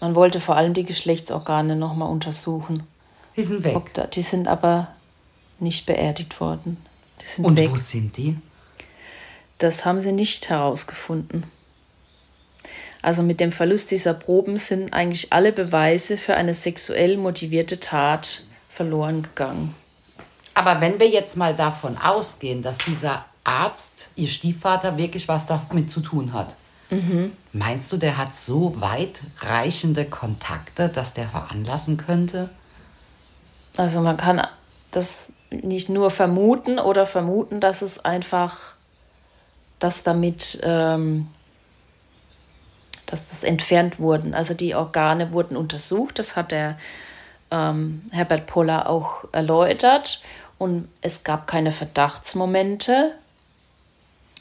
Man 0.00 0.16
wollte 0.16 0.40
vor 0.40 0.56
allem 0.56 0.74
die 0.74 0.82
Geschlechtsorgane 0.82 1.76
nochmal 1.76 2.10
untersuchen. 2.10 2.82
Die 3.36 3.44
sind 3.44 3.62
weg. 3.62 3.94
Da, 3.94 4.08
die 4.08 4.22
sind 4.22 4.48
aber 4.48 4.88
nicht 5.60 5.86
beerdigt 5.86 6.40
worden. 6.40 6.84
Die 7.22 7.26
sind 7.26 7.44
Und 7.44 7.56
weg. 7.58 7.70
wo 7.70 7.76
sind 7.76 8.16
die? 8.16 8.36
Das 9.58 9.84
haben 9.84 10.00
sie 10.00 10.10
nicht 10.10 10.50
herausgefunden. 10.50 11.44
Also 13.06 13.22
mit 13.22 13.38
dem 13.38 13.52
Verlust 13.52 13.92
dieser 13.92 14.14
Proben 14.14 14.56
sind 14.56 14.92
eigentlich 14.92 15.32
alle 15.32 15.52
Beweise 15.52 16.18
für 16.18 16.34
eine 16.34 16.52
sexuell 16.54 17.16
motivierte 17.16 17.78
Tat 17.78 18.42
verloren 18.68 19.22
gegangen. 19.22 19.76
Aber 20.54 20.80
wenn 20.80 20.98
wir 20.98 21.08
jetzt 21.08 21.36
mal 21.36 21.54
davon 21.54 21.96
ausgehen, 21.98 22.64
dass 22.64 22.78
dieser 22.78 23.24
Arzt, 23.44 24.08
ihr 24.16 24.26
Stiefvater, 24.26 24.96
wirklich 24.96 25.28
was 25.28 25.46
damit 25.46 25.88
zu 25.88 26.00
tun 26.00 26.32
hat, 26.32 26.56
mhm. 26.90 27.30
meinst 27.52 27.92
du, 27.92 27.96
der 27.96 28.16
hat 28.16 28.34
so 28.34 28.80
weitreichende 28.80 30.06
Kontakte, 30.06 30.88
dass 30.88 31.14
der 31.14 31.28
veranlassen 31.28 31.98
könnte? 31.98 32.50
Also 33.76 34.00
man 34.00 34.16
kann 34.16 34.44
das 34.90 35.32
nicht 35.52 35.88
nur 35.88 36.10
vermuten 36.10 36.80
oder 36.80 37.06
vermuten, 37.06 37.60
dass 37.60 37.82
es 37.82 38.04
einfach, 38.04 38.72
dass 39.78 40.02
damit, 40.02 40.58
ähm, 40.64 41.28
dass 43.06 43.28
das 43.28 43.44
entfernt 43.44 43.98
wurden. 43.98 44.34
Also 44.34 44.54
die 44.54 44.74
Organe 44.74 45.32
wurden 45.32 45.56
untersucht, 45.56 46.18
das 46.18 46.36
hat 46.36 46.50
der 46.50 46.76
ähm, 47.50 48.02
Herbert 48.10 48.46
Poller 48.46 48.88
auch 48.88 49.24
erläutert 49.32 50.22
und 50.58 50.88
es 51.00 51.24
gab 51.24 51.46
keine 51.46 51.72
Verdachtsmomente 51.72 53.12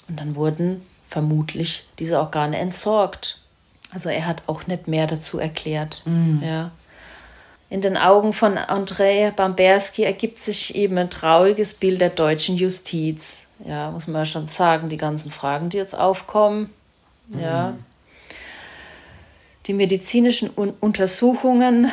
und 0.07 0.19
dann 0.19 0.35
wurden 0.35 0.85
vermutlich 1.07 1.87
diese 1.99 2.19
Organe 2.19 2.57
entsorgt. 2.57 3.39
Also 3.91 4.09
er 4.09 4.25
hat 4.25 4.43
auch 4.47 4.67
nicht 4.67 4.87
mehr 4.87 5.07
dazu 5.07 5.39
erklärt. 5.39 6.01
Mhm. 6.05 6.41
Ja. 6.43 6.71
In 7.69 7.81
den 7.81 7.97
Augen 7.97 8.33
von 8.33 8.57
André 8.57 9.31
Bamberski 9.31 10.03
ergibt 10.03 10.39
sich 10.39 10.75
eben 10.75 10.97
ein 10.97 11.09
trauriges 11.09 11.75
Bild 11.75 12.01
der 12.01 12.09
deutschen 12.09 12.57
Justiz. 12.57 13.41
Ja, 13.65 13.91
muss 13.91 14.07
man 14.07 14.21
ja 14.21 14.25
schon 14.25 14.47
sagen, 14.47 14.89
die 14.89 14.97
ganzen 14.97 15.31
Fragen, 15.31 15.69
die 15.69 15.77
jetzt 15.77 15.97
aufkommen. 15.97 16.69
Ja. 17.29 17.75
Die 19.67 19.73
medizinischen 19.73 20.51
Un 20.55 20.73
Untersuchungen 20.79 21.91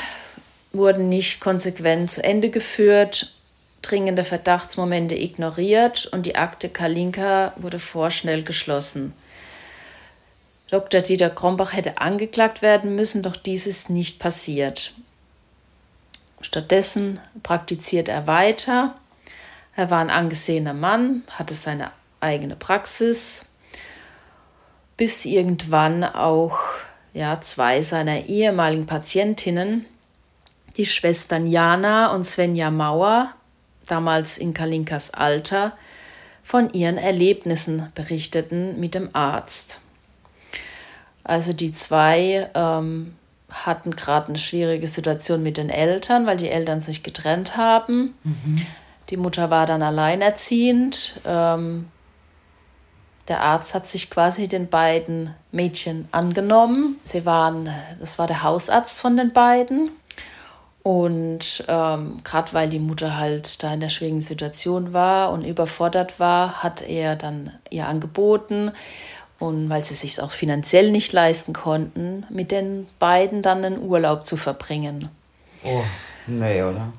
wurden 0.72 1.08
nicht 1.08 1.40
konsequent 1.40 2.12
zu 2.12 2.22
Ende 2.22 2.50
geführt, 2.50 3.34
dringende 3.80 4.24
Verdachtsmomente 4.24 5.14
ignoriert 5.14 6.06
und 6.06 6.26
die 6.26 6.36
Akte 6.36 6.68
Kalinka 6.68 7.54
wurde 7.56 7.78
vorschnell 7.78 8.42
geschlossen. 8.42 9.14
Dr. 10.70 11.00
Dieter 11.00 11.30
Krombach 11.30 11.72
hätte 11.72 11.98
angeklagt 11.98 12.62
werden 12.62 12.94
müssen, 12.94 13.22
doch 13.22 13.36
dies 13.36 13.66
ist 13.66 13.90
nicht 13.90 14.18
passiert. 14.18 14.94
Stattdessen 16.42 17.20
praktiziert 17.42 18.08
er 18.08 18.26
weiter. 18.26 18.96
Er 19.76 19.90
war 19.90 20.00
ein 20.00 20.10
angesehener 20.10 20.74
Mann, 20.74 21.22
hatte 21.30 21.54
seine 21.54 21.90
eigene 22.20 22.56
Praxis, 22.56 23.46
bis 24.96 25.24
irgendwann 25.24 26.04
auch 26.04 26.58
ja, 27.14 27.40
zwei 27.40 27.82
seiner 27.82 28.26
ehemaligen 28.26 28.86
Patientinnen, 28.86 29.84
die 30.76 30.86
Schwestern 30.86 31.46
Jana 31.46 32.12
und 32.14 32.24
Svenja 32.24 32.70
Mauer, 32.70 33.32
damals 33.86 34.38
in 34.38 34.54
Kalinkas 34.54 35.12
Alter, 35.12 35.72
von 36.42 36.72
ihren 36.72 36.98
Erlebnissen 36.98 37.90
berichteten 37.94 38.80
mit 38.80 38.94
dem 38.94 39.10
Arzt. 39.12 39.80
Also 41.24 41.52
die 41.52 41.72
zwei 41.72 42.50
ähm, 42.54 43.14
hatten 43.50 43.94
gerade 43.94 44.28
eine 44.28 44.38
schwierige 44.38 44.88
Situation 44.88 45.42
mit 45.42 45.56
den 45.56 45.70
Eltern, 45.70 46.26
weil 46.26 46.36
die 46.36 46.48
Eltern 46.48 46.80
sich 46.80 47.02
getrennt 47.02 47.56
haben. 47.56 48.14
Mhm. 48.24 48.66
Die 49.10 49.16
Mutter 49.16 49.50
war 49.50 49.66
dann 49.66 49.82
alleinerziehend. 49.82 51.20
Ähm, 51.26 51.88
der 53.32 53.40
Arzt 53.40 53.72
hat 53.72 53.86
sich 53.86 54.10
quasi 54.10 54.46
den 54.46 54.68
beiden 54.68 55.34
Mädchen 55.52 56.06
angenommen. 56.12 57.00
Sie 57.02 57.24
waren, 57.24 57.70
das 57.98 58.18
war 58.18 58.26
der 58.26 58.42
Hausarzt 58.42 59.00
von 59.00 59.16
den 59.16 59.32
beiden. 59.32 59.90
Und 60.82 61.64
ähm, 61.66 62.20
gerade 62.24 62.52
weil 62.52 62.68
die 62.68 62.78
Mutter 62.78 63.16
halt 63.16 63.62
da 63.62 63.72
in 63.72 63.80
der 63.80 63.88
schwierigen 63.88 64.20
Situation 64.20 64.92
war 64.92 65.32
und 65.32 65.46
überfordert 65.46 66.20
war, 66.20 66.62
hat 66.62 66.82
er 66.82 67.16
dann 67.16 67.52
ihr 67.70 67.88
angeboten, 67.88 68.72
und 69.38 69.70
weil 69.70 69.82
sie 69.82 69.94
sich 69.94 70.20
auch 70.20 70.32
finanziell 70.32 70.90
nicht 70.90 71.14
leisten 71.14 71.54
konnten, 71.54 72.26
mit 72.28 72.52
den 72.52 72.86
beiden 72.98 73.40
dann 73.40 73.64
einen 73.64 73.82
Urlaub 73.82 74.26
zu 74.26 74.36
verbringen. 74.36 75.08
Oh, 75.64 75.80
nee, 76.26 76.62
oder? 76.62 76.92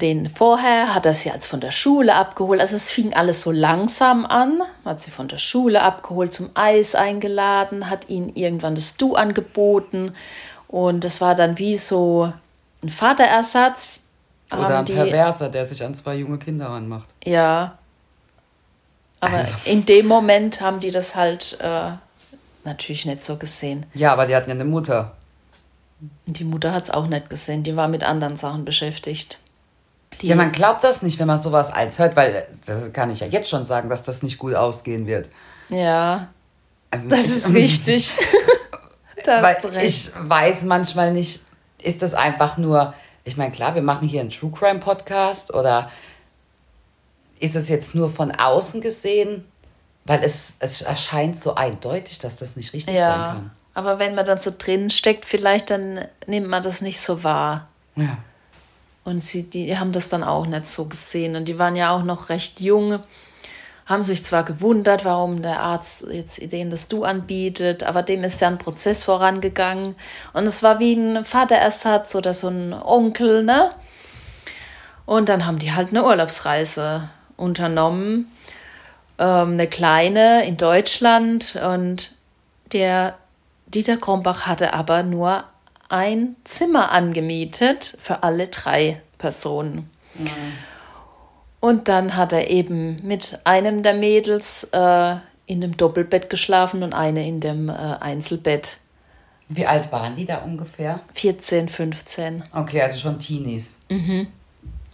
Den 0.00 0.28
vorher 0.28 0.92
hat 0.92 1.06
er 1.06 1.14
sie 1.14 1.30
als 1.30 1.46
von 1.46 1.60
der 1.60 1.70
Schule 1.70 2.14
abgeholt. 2.16 2.60
Also 2.60 2.74
es 2.74 2.90
fing 2.90 3.14
alles 3.14 3.42
so 3.42 3.52
langsam 3.52 4.26
an. 4.26 4.60
Hat 4.84 5.00
sie 5.00 5.12
von 5.12 5.28
der 5.28 5.38
Schule 5.38 5.82
abgeholt, 5.82 6.32
zum 6.32 6.50
Eis 6.54 6.96
eingeladen, 6.96 7.88
hat 7.88 8.08
ihnen 8.08 8.34
irgendwann 8.34 8.74
das 8.74 8.96
Du 8.96 9.14
angeboten. 9.14 10.14
Und 10.66 11.04
das 11.04 11.20
war 11.20 11.36
dann 11.36 11.58
wie 11.58 11.76
so 11.76 12.32
ein 12.82 12.88
Vaterersatz. 12.88 14.02
Oder 14.52 14.80
ein 14.80 14.84
Perverser, 14.84 15.48
der 15.48 15.64
sich 15.64 15.84
an 15.84 15.94
zwei 15.94 16.16
junge 16.16 16.38
Kinder 16.38 16.70
anmacht. 16.70 17.08
Ja, 17.24 17.78
aber 19.20 19.38
also. 19.38 19.58
in 19.64 19.84
dem 19.86 20.06
Moment 20.06 20.60
haben 20.60 20.80
die 20.80 20.90
das 20.90 21.14
halt 21.14 21.56
äh, 21.60 21.90
natürlich 22.64 23.06
nicht 23.06 23.24
so 23.24 23.36
gesehen. 23.36 23.86
Ja, 23.94 24.12
aber 24.12 24.26
die 24.26 24.34
hatten 24.34 24.48
ja 24.48 24.54
eine 24.54 24.64
Mutter. 24.64 25.16
Die 26.26 26.44
Mutter 26.44 26.72
hat 26.72 26.84
es 26.84 26.90
auch 26.90 27.06
nicht 27.06 27.28
gesehen, 27.28 27.62
die 27.62 27.76
war 27.76 27.88
mit 27.88 28.04
anderen 28.04 28.36
Sachen 28.36 28.64
beschäftigt. 28.64 29.38
Die 30.20 30.26
ja, 30.26 30.36
man 30.36 30.52
glaubt 30.52 30.82
das 30.82 31.02
nicht, 31.02 31.18
wenn 31.18 31.26
man 31.26 31.40
sowas 31.40 31.72
als 31.72 31.98
hört, 31.98 32.16
weil 32.16 32.46
das 32.66 32.92
kann 32.92 33.10
ich 33.10 33.20
ja 33.20 33.26
jetzt 33.26 33.48
schon 33.48 33.66
sagen, 33.66 33.88
dass 33.88 34.02
das 34.02 34.22
nicht 34.22 34.38
gut 34.38 34.54
ausgehen 34.54 35.06
wird. 35.06 35.28
Ja, 35.68 36.28
ähm, 36.90 37.08
das 37.08 37.26
ist 37.26 37.54
wichtig. 37.54 38.16
weil 39.26 39.58
ich 39.82 40.10
weiß 40.16 40.62
manchmal 40.62 41.12
nicht, 41.12 41.42
ist 41.82 42.02
das 42.02 42.14
einfach 42.14 42.56
nur, 42.56 42.94
ich 43.24 43.36
meine, 43.36 43.52
klar, 43.52 43.74
wir 43.74 43.82
machen 43.82 44.08
hier 44.08 44.20
einen 44.20 44.30
True 44.30 44.50
Crime 44.50 44.80
Podcast 44.80 45.52
oder 45.52 45.90
ist 47.40 47.54
es 47.54 47.68
jetzt 47.68 47.94
nur 47.94 48.10
von 48.10 48.32
außen 48.32 48.80
gesehen, 48.80 49.44
weil 50.04 50.22
es, 50.24 50.54
es 50.60 50.82
erscheint 50.82 51.40
so 51.40 51.54
eindeutig, 51.54 52.18
dass 52.18 52.36
das 52.36 52.56
nicht 52.56 52.72
richtig 52.72 52.94
ja, 52.94 53.08
sein 53.08 53.20
kann. 53.20 53.50
Aber 53.74 53.98
wenn 53.98 54.14
man 54.14 54.26
dann 54.26 54.40
so 54.40 54.50
drin 54.56 54.90
steckt, 54.90 55.24
vielleicht 55.24 55.70
dann 55.70 56.06
nimmt 56.26 56.48
man 56.48 56.62
das 56.62 56.80
nicht 56.80 57.00
so 57.00 57.22
wahr. 57.22 57.68
Ja. 57.94 58.18
Und 59.08 59.22
sie, 59.22 59.48
die 59.48 59.78
haben 59.78 59.92
das 59.92 60.10
dann 60.10 60.22
auch 60.22 60.44
nicht 60.44 60.68
so 60.68 60.84
gesehen. 60.84 61.34
Und 61.34 61.46
die 61.46 61.58
waren 61.58 61.76
ja 61.76 61.90
auch 61.90 62.02
noch 62.02 62.28
recht 62.28 62.60
jung, 62.60 62.98
haben 63.86 64.04
sich 64.04 64.22
zwar 64.22 64.44
gewundert, 64.44 65.06
warum 65.06 65.40
der 65.40 65.60
Arzt 65.60 66.06
jetzt 66.12 66.52
denen 66.52 66.70
das 66.70 66.88
Du 66.88 67.04
anbietet, 67.04 67.84
aber 67.84 68.02
dem 68.02 68.22
ist 68.22 68.42
ja 68.42 68.48
ein 68.48 68.58
Prozess 68.58 69.04
vorangegangen. 69.04 69.94
Und 70.34 70.46
es 70.46 70.62
war 70.62 70.78
wie 70.78 70.92
ein 70.92 71.24
Vaterersatz 71.24 72.14
oder 72.16 72.34
so 72.34 72.48
ein 72.48 72.74
Onkel, 72.74 73.44
ne? 73.44 73.70
Und 75.06 75.30
dann 75.30 75.46
haben 75.46 75.58
die 75.58 75.72
halt 75.72 75.88
eine 75.88 76.04
Urlaubsreise 76.04 77.08
unternommen, 77.38 78.30
ähm, 79.18 79.52
eine 79.52 79.68
kleine 79.68 80.46
in 80.46 80.58
Deutschland 80.58 81.58
und 81.64 82.12
der 82.72 83.14
Dieter 83.68 83.96
Krombach 83.96 84.46
hatte 84.46 84.74
aber 84.74 85.02
nur 85.02 85.44
ein 85.88 86.36
Zimmer 86.44 86.92
angemietet 86.92 87.98
für 88.00 88.22
alle 88.22 88.48
drei 88.48 89.00
Personen. 89.18 89.90
Mhm. 90.14 90.28
Und 91.60 91.88
dann 91.88 92.16
hat 92.16 92.32
er 92.32 92.50
eben 92.50 93.00
mit 93.06 93.40
einem 93.44 93.82
der 93.82 93.94
Mädels 93.94 94.64
äh, 94.72 95.16
in 95.46 95.60
dem 95.60 95.76
Doppelbett 95.76 96.30
geschlafen 96.30 96.82
und 96.82 96.92
eine 96.92 97.26
in 97.26 97.40
dem 97.40 97.68
äh, 97.68 97.72
Einzelbett. 97.72 98.76
Wie 99.48 99.66
alt 99.66 99.90
waren 99.90 100.14
die 100.14 100.26
da 100.26 100.38
ungefähr? 100.38 101.00
14, 101.14 101.68
15. 101.68 102.44
Okay, 102.54 102.82
also 102.82 102.98
schon 102.98 103.18
Teenies. 103.18 103.78
Mhm. 103.88 104.28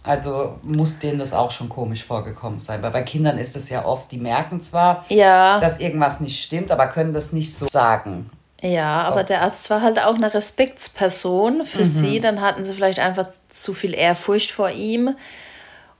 Also 0.01 0.59
muss 0.63 0.99
denen 0.99 1.19
das 1.19 1.33
auch 1.33 1.51
schon 1.51 1.67
komisch 1.67 2.03
vorgekommen 2.03 2.59
sein. 2.59 2.81
Weil 2.81 2.91
bei 2.91 3.01
Kindern 3.01 3.37
ist 3.37 3.55
es 3.55 3.69
ja 3.69 3.85
oft, 3.85 4.11
die 4.11 4.17
merken 4.17 4.61
zwar, 4.61 5.03
ja. 5.09 5.59
dass 5.59 5.79
irgendwas 5.79 6.19
nicht 6.19 6.41
stimmt, 6.41 6.71
aber 6.71 6.87
können 6.87 7.11
das 7.11 7.33
nicht 7.33 7.53
so 7.53 7.67
sagen. 7.67 8.29
Ja, 8.65 9.03
aber 9.03 9.23
der 9.23 9.43
Arzt 9.43 9.69
war 9.69 9.81
halt 9.81 9.99
auch 9.99 10.15
eine 10.15 10.33
Respektsperson 10.33 11.67
für 11.67 11.79
mhm. 11.79 11.85
sie. 11.85 12.19
Dann 12.19 12.41
hatten 12.41 12.63
sie 12.63 12.73
vielleicht 12.73 12.99
einfach 12.99 13.27
zu 13.49 13.75
viel 13.75 13.93
Ehrfurcht 13.93 14.51
vor 14.51 14.71
ihm 14.71 15.15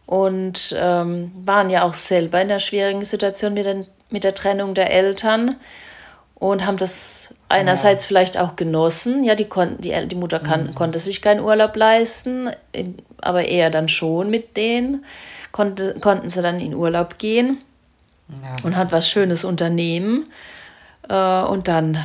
und 0.07 0.75
ähm, 0.77 1.31
waren 1.45 1.69
ja 1.69 1.83
auch 1.83 1.93
selber 1.93 2.41
in 2.41 2.49
einer 2.49 2.59
schwierigen 2.59 3.03
Situation 3.03 3.53
mit, 3.53 3.65
den, 3.65 3.85
mit 4.09 4.23
der 4.23 4.33
Trennung 4.33 4.73
der 4.73 4.91
Eltern 4.91 5.57
und 6.35 6.65
haben 6.65 6.77
das 6.77 7.35
einerseits 7.49 8.05
ja. 8.05 8.07
vielleicht 8.07 8.37
auch 8.39 8.55
genossen. 8.55 9.23
Ja, 9.23 9.35
die, 9.35 9.45
konnten, 9.45 9.81
die, 9.81 10.07
die 10.07 10.15
Mutter 10.15 10.39
kann, 10.39 10.67
mhm. 10.67 10.75
konnte 10.75 10.97
sich 10.97 11.21
keinen 11.21 11.41
Urlaub 11.41 11.75
leisten, 11.75 12.49
aber 13.21 13.45
er 13.45 13.69
dann 13.69 13.87
schon 13.87 14.31
mit 14.31 14.57
denen. 14.57 15.05
Konnte, 15.51 15.95
konnten 16.01 16.29
sie 16.29 16.41
dann 16.41 16.59
in 16.59 16.73
Urlaub 16.73 17.19
gehen 17.19 17.59
ja. 18.43 18.55
und 18.63 18.75
hat 18.75 18.91
was 18.91 19.07
Schönes 19.07 19.45
unternehmen. 19.45 20.31
Äh, 21.07 21.43
und 21.43 21.67
dann 21.67 21.97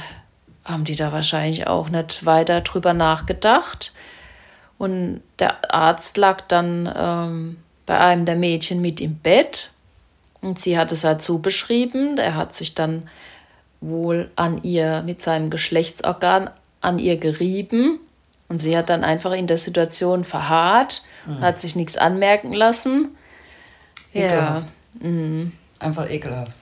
haben 0.64 0.84
die 0.84 0.96
da 0.96 1.12
wahrscheinlich 1.12 1.66
auch 1.66 1.88
nicht 1.88 2.24
weiter 2.26 2.60
drüber 2.60 2.92
nachgedacht. 2.92 3.92
Und 4.78 5.22
der 5.38 5.74
Arzt 5.74 6.16
lag 6.16 6.40
dann 6.42 6.90
ähm, 6.96 7.56
bei 7.86 7.98
einem 7.98 8.24
der 8.24 8.36
Mädchen 8.36 8.80
mit 8.80 9.00
im 9.00 9.16
Bett 9.16 9.72
und 10.40 10.58
sie 10.58 10.78
hat 10.78 10.92
es 10.92 11.04
halt 11.04 11.22
so 11.22 11.38
beschrieben. 11.38 12.16
Er 12.18 12.34
hat 12.34 12.54
sich 12.54 12.74
dann 12.74 13.08
wohl 13.80 14.30
an 14.36 14.62
ihr 14.62 15.02
mit 15.02 15.22
seinem 15.22 15.50
Geschlechtsorgan 15.50 16.50
an 16.80 16.98
ihr 16.98 17.16
gerieben 17.16 17.98
und 18.48 18.58
sie 18.58 18.76
hat 18.76 18.90
dann 18.90 19.04
einfach 19.04 19.32
in 19.32 19.46
der 19.46 19.56
Situation 19.56 20.24
verharrt, 20.24 21.02
mhm. 21.26 21.40
hat 21.40 21.60
sich 21.60 21.76
nichts 21.76 21.96
anmerken 21.96 22.52
lassen. 22.52 23.16
Ekelhaft. 24.14 24.68
Ja. 25.00 25.08
Mhm. 25.08 25.52
Einfach 25.78 26.08
ekelhaft. 26.08 26.52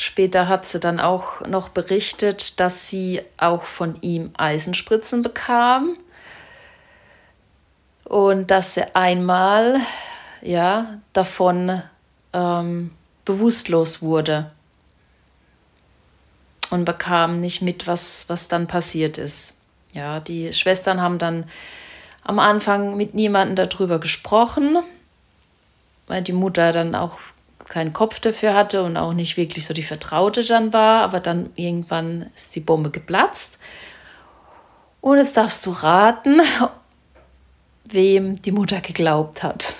Später 0.00 0.46
hat 0.46 0.64
sie 0.64 0.78
dann 0.78 1.00
auch 1.00 1.40
noch 1.40 1.70
berichtet, 1.70 2.60
dass 2.60 2.88
sie 2.88 3.20
auch 3.36 3.64
von 3.64 4.00
ihm 4.00 4.30
Eisenspritzen 4.38 5.22
bekam 5.22 5.96
und 8.04 8.48
dass 8.52 8.74
sie 8.74 8.94
einmal 8.94 9.80
ja 10.40 11.00
davon 11.12 11.82
ähm, 12.32 12.92
bewusstlos 13.24 14.00
wurde 14.00 14.52
und 16.70 16.84
bekam 16.84 17.40
nicht 17.40 17.60
mit, 17.60 17.88
was, 17.88 18.28
was 18.28 18.46
dann 18.46 18.68
passiert 18.68 19.18
ist. 19.18 19.56
Ja, 19.94 20.20
die 20.20 20.52
Schwestern 20.52 21.00
haben 21.00 21.18
dann 21.18 21.44
am 22.22 22.38
Anfang 22.38 22.96
mit 22.96 23.14
niemandem 23.14 23.68
darüber 23.68 23.98
gesprochen, 23.98 24.78
weil 26.06 26.22
die 26.22 26.32
Mutter 26.32 26.70
dann 26.70 26.94
auch 26.94 27.18
keinen 27.68 27.92
Kopf 27.92 28.20
dafür 28.20 28.54
hatte 28.54 28.82
und 28.82 28.96
auch 28.96 29.12
nicht 29.12 29.36
wirklich 29.36 29.66
so 29.66 29.74
die 29.74 29.82
Vertraute 29.82 30.44
dann 30.44 30.72
war. 30.72 31.02
Aber 31.02 31.20
dann 31.20 31.50
irgendwann 31.56 32.30
ist 32.34 32.54
die 32.56 32.60
Bombe 32.60 32.90
geplatzt. 32.90 33.58
Und 35.00 35.18
jetzt 35.18 35.36
darfst 35.36 35.64
du 35.66 35.70
raten, 35.70 36.40
wem 37.84 38.40
die 38.42 38.52
Mutter 38.52 38.80
geglaubt 38.80 39.42
hat. 39.42 39.76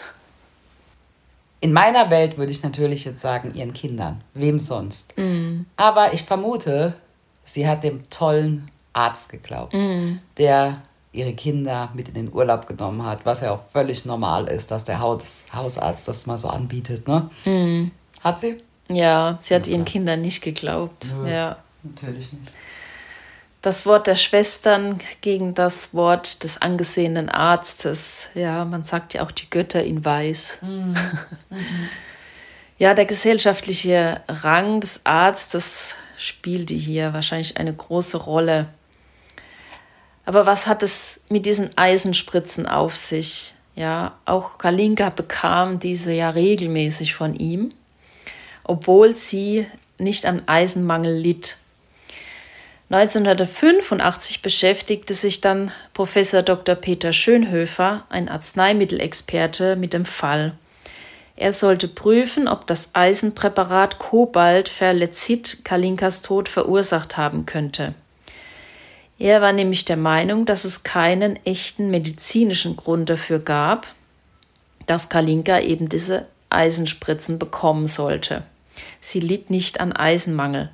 In 1.60 1.72
meiner 1.72 2.08
Welt 2.10 2.38
würde 2.38 2.52
ich 2.52 2.62
natürlich 2.62 3.04
jetzt 3.04 3.20
sagen, 3.20 3.54
ihren 3.54 3.72
Kindern. 3.72 4.22
Wem 4.34 4.60
sonst? 4.60 5.16
Mm. 5.18 5.62
Aber 5.76 6.12
ich 6.12 6.22
vermute, 6.22 6.94
sie 7.44 7.66
hat 7.66 7.82
dem 7.82 8.08
tollen 8.10 8.70
Arzt 8.92 9.28
geglaubt, 9.28 9.74
mm. 9.74 10.18
der 10.38 10.82
ihre 11.12 11.32
Kinder 11.32 11.90
mit 11.94 12.08
in 12.08 12.14
den 12.14 12.32
Urlaub 12.32 12.66
genommen 12.66 13.04
hat, 13.04 13.24
was 13.24 13.40
ja 13.40 13.52
auch 13.52 13.62
völlig 13.72 14.04
normal 14.04 14.48
ist, 14.48 14.70
dass 14.70 14.84
der 14.84 15.00
Haus 15.00 15.44
Hausarzt 15.52 16.06
das 16.06 16.26
mal 16.26 16.38
so 16.38 16.48
anbietet. 16.48 17.08
Ne? 17.08 17.30
Mhm. 17.44 17.90
Hat 18.20 18.40
sie? 18.40 18.58
Ja, 18.88 19.36
sie 19.40 19.54
hat 19.54 19.66
ja. 19.66 19.74
ihren 19.74 19.84
Kindern 19.84 20.20
nicht 20.20 20.42
geglaubt. 20.42 21.06
Nö, 21.22 21.30
ja, 21.30 21.56
natürlich 21.82 22.32
nicht. 22.32 22.52
Das 23.60 23.86
Wort 23.86 24.06
der 24.06 24.16
Schwestern 24.16 25.00
gegen 25.20 25.52
das 25.54 25.92
Wort 25.92 26.44
des 26.44 26.62
angesehenen 26.62 27.28
Arztes. 27.28 28.28
Ja, 28.34 28.64
man 28.64 28.84
sagt 28.84 29.14
ja 29.14 29.22
auch 29.22 29.32
die 29.32 29.50
Götter 29.50 29.82
in 29.82 30.04
Weiß. 30.04 30.58
Mhm. 30.62 30.94
Mhm. 31.50 31.58
ja, 32.78 32.94
der 32.94 33.04
gesellschaftliche 33.04 34.20
Rang 34.28 34.80
des 34.80 35.04
Arztes 35.04 35.96
spielte 36.16 36.74
hier 36.74 37.12
wahrscheinlich 37.12 37.56
eine 37.56 37.72
große 37.72 38.18
Rolle. 38.18 38.68
Aber 40.28 40.44
was 40.44 40.66
hat 40.66 40.82
es 40.82 41.22
mit 41.30 41.46
diesen 41.46 41.70
Eisenspritzen 41.78 42.66
auf 42.66 42.94
sich? 42.94 43.54
Ja, 43.74 44.18
auch 44.26 44.58
Kalinka 44.58 45.08
bekam 45.08 45.78
diese 45.78 46.12
ja 46.12 46.28
regelmäßig 46.28 47.14
von 47.14 47.34
ihm, 47.34 47.70
obwohl 48.62 49.14
sie 49.14 49.66
nicht 49.96 50.26
an 50.26 50.42
Eisenmangel 50.44 51.16
litt. 51.16 51.56
1985 52.90 54.42
beschäftigte 54.42 55.14
sich 55.14 55.40
dann 55.40 55.72
Professor 55.94 56.42
Dr. 56.42 56.74
Peter 56.74 57.14
Schönhöfer, 57.14 58.04
ein 58.10 58.28
Arzneimittelexperte, 58.28 59.76
mit 59.76 59.94
dem 59.94 60.04
Fall. 60.04 60.52
Er 61.36 61.54
sollte 61.54 61.88
prüfen, 61.88 62.48
ob 62.48 62.66
das 62.66 62.90
Eisenpräparat 62.92 63.98
Kobaltverletzit 63.98 65.64
Kalinkas 65.64 66.20
Tod 66.20 66.50
verursacht 66.50 67.16
haben 67.16 67.46
könnte. 67.46 67.94
Er 69.18 69.42
war 69.42 69.52
nämlich 69.52 69.84
der 69.84 69.96
Meinung, 69.96 70.44
dass 70.44 70.64
es 70.64 70.84
keinen 70.84 71.44
echten 71.44 71.90
medizinischen 71.90 72.76
Grund 72.76 73.10
dafür 73.10 73.40
gab, 73.40 73.86
dass 74.86 75.08
Kalinka 75.08 75.60
eben 75.60 75.88
diese 75.88 76.28
Eisenspritzen 76.50 77.38
bekommen 77.38 77.86
sollte. 77.86 78.44
Sie 79.00 79.20
litt 79.20 79.50
nicht 79.50 79.80
an 79.80 79.92
Eisenmangel. 79.92 80.70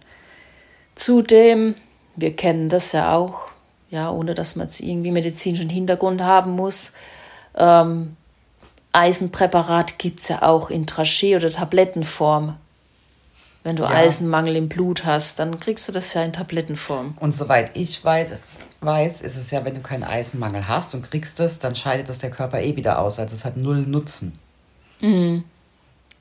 Zudem, 0.94 1.74
wir 2.16 2.36
kennen 2.36 2.68
das 2.68 2.92
ja 2.92 3.14
auch, 3.16 3.48
ja, 3.90 4.10
ohne 4.10 4.34
dass 4.34 4.56
man 4.56 4.66
jetzt 4.66 4.80
irgendwie 4.80 5.10
medizinischen 5.10 5.70
Hintergrund 5.70 6.20
haben 6.20 6.52
muss, 6.52 6.94
ähm, 7.56 8.16
Eisenpräparat 8.92 9.98
gibt 9.98 10.20
es 10.20 10.28
ja 10.28 10.42
auch 10.42 10.70
in 10.70 10.86
Trachee- 10.86 11.34
oder 11.34 11.50
Tablettenform. 11.50 12.56
Wenn 13.64 13.76
du 13.76 13.82
ja. 13.82 13.90
Eisenmangel 13.90 14.56
im 14.56 14.68
Blut 14.68 15.04
hast, 15.06 15.38
dann 15.38 15.58
kriegst 15.58 15.88
du 15.88 15.92
das 15.92 16.12
ja 16.14 16.22
in 16.22 16.32
Tablettenform. 16.32 17.16
Und 17.18 17.34
soweit 17.34 17.70
ich 17.74 18.04
weiß, 18.04 18.28
weiß, 18.80 19.22
ist 19.22 19.36
es 19.36 19.50
ja, 19.50 19.64
wenn 19.64 19.74
du 19.74 19.80
keinen 19.80 20.04
Eisenmangel 20.04 20.68
hast 20.68 20.94
und 20.94 21.10
kriegst 21.10 21.40
es, 21.40 21.58
dann 21.58 21.74
scheidet 21.74 22.08
das 22.08 22.18
der 22.18 22.30
Körper 22.30 22.60
eh 22.60 22.76
wieder 22.76 22.98
aus. 22.98 23.18
Also 23.18 23.34
es 23.34 23.44
hat 23.44 23.56
null 23.56 23.80
Nutzen. 23.80 24.38
Mhm. 25.00 25.44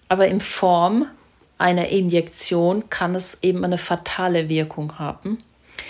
Aber 0.08 0.28
in 0.28 0.40
Form 0.40 1.06
einer 1.58 1.90
Injektion 1.90 2.90
kann 2.90 3.14
es 3.14 3.38
eben 3.42 3.64
eine 3.64 3.78
fatale 3.78 4.48
Wirkung 4.48 4.98
haben. 4.98 5.38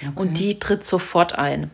Okay. 0.02 0.12
Und 0.16 0.39
die 0.39 0.60
tritt 0.60 0.86
sofort 0.86 1.38
ein. 1.38 1.70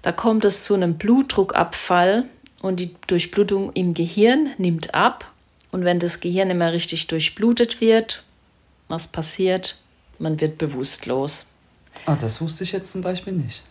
Da 0.00 0.12
kommt 0.12 0.44
es 0.44 0.64
zu 0.64 0.74
einem 0.74 0.96
Blutdruckabfall 0.96 2.24
und 2.60 2.80
die 2.80 2.94
Durchblutung 3.06 3.72
im 3.74 3.94
Gehirn 3.94 4.50
nimmt 4.56 4.94
ab. 4.94 5.30
Und 5.70 5.84
wenn 5.84 5.98
das 5.98 6.20
Gehirn 6.20 6.50
immer 6.50 6.72
richtig 6.72 7.06
durchblutet 7.06 7.80
wird, 7.80 8.24
was 8.92 9.08
passiert? 9.08 9.78
Man 10.18 10.38
wird 10.38 10.58
bewusstlos. 10.58 11.50
Ah, 12.04 12.14
das 12.14 12.40
wusste 12.42 12.62
ich 12.62 12.72
jetzt 12.72 12.92
zum 12.92 13.00
Beispiel 13.00 13.32
nicht. 13.32 13.62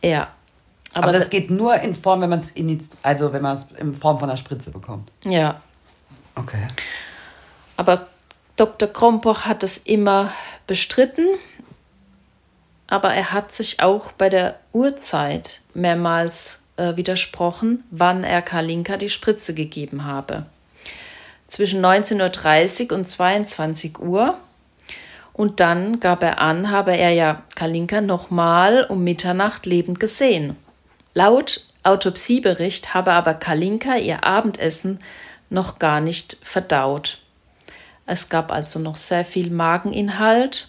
Ja. 0.00 0.28
Aber, 0.94 1.08
aber 1.08 1.18
das 1.18 1.28
geht 1.28 1.50
nur 1.50 1.74
in 1.80 1.94
Form, 1.94 2.20
wenn 2.20 2.30
man 2.30 2.38
es 2.38 2.50
in, 2.50 2.88
also 3.02 3.32
wenn 3.32 3.42
man 3.42 3.56
es 3.56 3.72
in 3.72 3.96
Form 3.96 4.20
von 4.20 4.30
einer 4.30 4.36
Spritze 4.36 4.70
bekommt. 4.70 5.10
Ja. 5.24 5.60
Okay. 6.36 6.68
Aber 7.76 8.06
Dr. 8.54 8.88
Krompoch 8.88 9.40
hat 9.40 9.64
es 9.64 9.76
immer 9.76 10.32
bestritten, 10.68 11.26
aber 12.86 13.12
er 13.12 13.32
hat 13.32 13.52
sich 13.52 13.80
auch 13.80 14.12
bei 14.12 14.28
der 14.28 14.60
Uhrzeit 14.72 15.62
mehrmals 15.74 16.62
äh, 16.76 16.94
widersprochen, 16.94 17.82
wann 17.90 18.22
er 18.22 18.40
Kalinka 18.40 18.96
die 18.96 19.10
Spritze 19.10 19.52
gegeben 19.52 20.04
habe 20.04 20.46
zwischen 21.46 21.84
19.30 21.84 22.90
Uhr 22.90 22.96
und 22.96 23.08
22 23.08 23.98
Uhr. 23.98 24.38
Und 25.32 25.60
dann 25.60 26.00
gab 26.00 26.22
er 26.22 26.40
an, 26.40 26.70
habe 26.70 26.96
er 26.96 27.10
ja 27.10 27.42
Kalinka 27.54 28.00
nochmal 28.00 28.84
um 28.88 29.04
Mitternacht 29.04 29.66
lebend 29.66 30.00
gesehen. 30.00 30.56
Laut 31.12 31.66
Autopsiebericht 31.82 32.94
habe 32.94 33.12
aber 33.12 33.34
Kalinka 33.34 33.96
ihr 33.96 34.24
Abendessen 34.24 34.98
noch 35.50 35.78
gar 35.78 36.00
nicht 36.00 36.36
verdaut. 36.42 37.18
Es 38.06 38.28
gab 38.28 38.50
also 38.50 38.78
noch 38.78 38.96
sehr 38.96 39.24
viel 39.24 39.50
Mageninhalt 39.50 40.68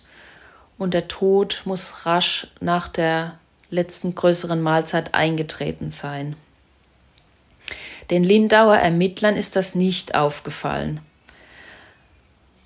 und 0.77 0.93
der 0.93 1.07
Tod 1.07 1.61
muss 1.65 2.05
rasch 2.05 2.47
nach 2.59 2.87
der 2.87 3.37
letzten 3.69 4.15
größeren 4.15 4.61
Mahlzeit 4.61 5.13
eingetreten 5.13 5.89
sein. 5.89 6.35
Den 8.09 8.23
Lindauer 8.23 8.77
Ermittlern 8.77 9.35
ist 9.35 9.55
das 9.55 9.75
nicht 9.75 10.15
aufgefallen. 10.15 11.01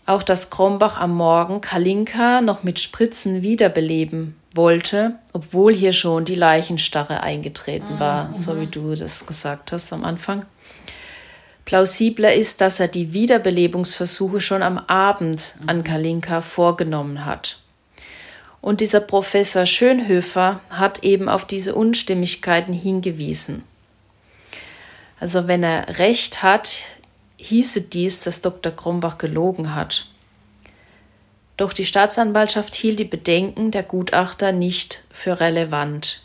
Auch 0.06 0.24
dass 0.24 0.50
Krombach 0.50 1.00
am 1.00 1.16
Morgen 1.16 1.62
Kalinka 1.62 2.42
noch 2.42 2.64
mit 2.64 2.80
Spritzen 2.80 3.44
wiederbeleben 3.44 4.36
wollte, 4.54 5.16
obwohl 5.34 5.74
hier 5.74 5.94
schon 5.94 6.26
die 6.26 6.36
Leichenstarre 6.36 7.22
eingetreten 7.22 8.00
war, 8.00 8.30
mhm. 8.30 8.40
so 8.40 8.60
wie 8.60 8.68
du 8.68 8.96
das 8.96 9.26
gesagt 9.26 9.72
hast 9.72 9.94
am 9.94 10.04
Anfang. 10.04 10.46
Plausibler 11.66 12.34
ist, 12.34 12.60
dass 12.60 12.80
er 12.80 12.88
die 12.88 13.14
Wiederbelebungsversuche 13.14 14.42
schon 14.42 14.62
am 14.62 14.78
Abend 14.78 15.56
an 15.68 15.78
mhm. 15.78 15.84
Kalinka 15.84 16.42
vorgenommen 16.42 17.26
hat. 17.26 17.60
Und 18.60 18.82
dieser 18.82 19.00
Professor 19.00 19.66
Schönhöfer 19.66 20.60
hat 20.70 21.04
eben 21.04 21.30
auf 21.30 21.46
diese 21.46 21.74
Unstimmigkeiten 21.74 22.74
hingewiesen. 22.74 23.64
Also 25.22 25.48
wenn 25.48 25.62
er 25.62 26.00
recht 26.00 26.42
hat, 26.42 26.80
hieße 27.38 27.84
dies, 27.84 28.22
dass 28.24 28.42
Dr. 28.42 28.72
Krombach 28.72 29.20
gelogen 29.20 29.76
hat. 29.76 30.08
Doch 31.58 31.74
die 31.74 31.86
Staatsanwaltschaft 31.86 32.74
hielt 32.74 32.98
die 32.98 33.06
Bedenken 33.06 33.70
der 33.70 33.84
Gutachter 33.84 34.52
nicht 34.52 35.04
für 35.12 35.40
relevant. 35.40 36.24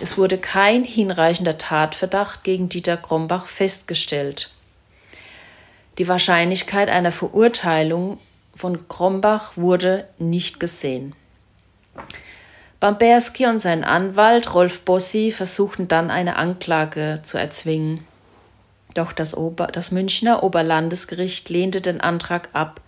Es 0.00 0.18
wurde 0.18 0.38
kein 0.38 0.82
hinreichender 0.82 1.56
Tatverdacht 1.56 2.42
gegen 2.42 2.68
Dieter 2.68 2.96
Krombach 2.96 3.46
festgestellt. 3.46 4.50
Die 5.98 6.08
Wahrscheinlichkeit 6.08 6.88
einer 6.88 7.12
Verurteilung 7.12 8.18
von 8.56 8.88
Krombach 8.88 9.56
wurde 9.56 10.08
nicht 10.18 10.58
gesehen. 10.58 11.14
Bamberski 12.80 13.46
und 13.46 13.60
sein 13.60 13.84
Anwalt 13.84 14.52
Rolf 14.52 14.80
Bossi 14.80 15.30
versuchten 15.30 15.86
dann 15.86 16.10
eine 16.10 16.34
Anklage 16.34 17.20
zu 17.22 17.38
erzwingen. 17.38 18.04
Doch 18.94 19.12
das, 19.12 19.36
Ober 19.36 19.68
das 19.68 19.90
Münchner 19.90 20.42
Oberlandesgericht 20.42 21.48
lehnte 21.48 21.80
den 21.80 22.00
Antrag 22.00 22.50
ab. 22.52 22.80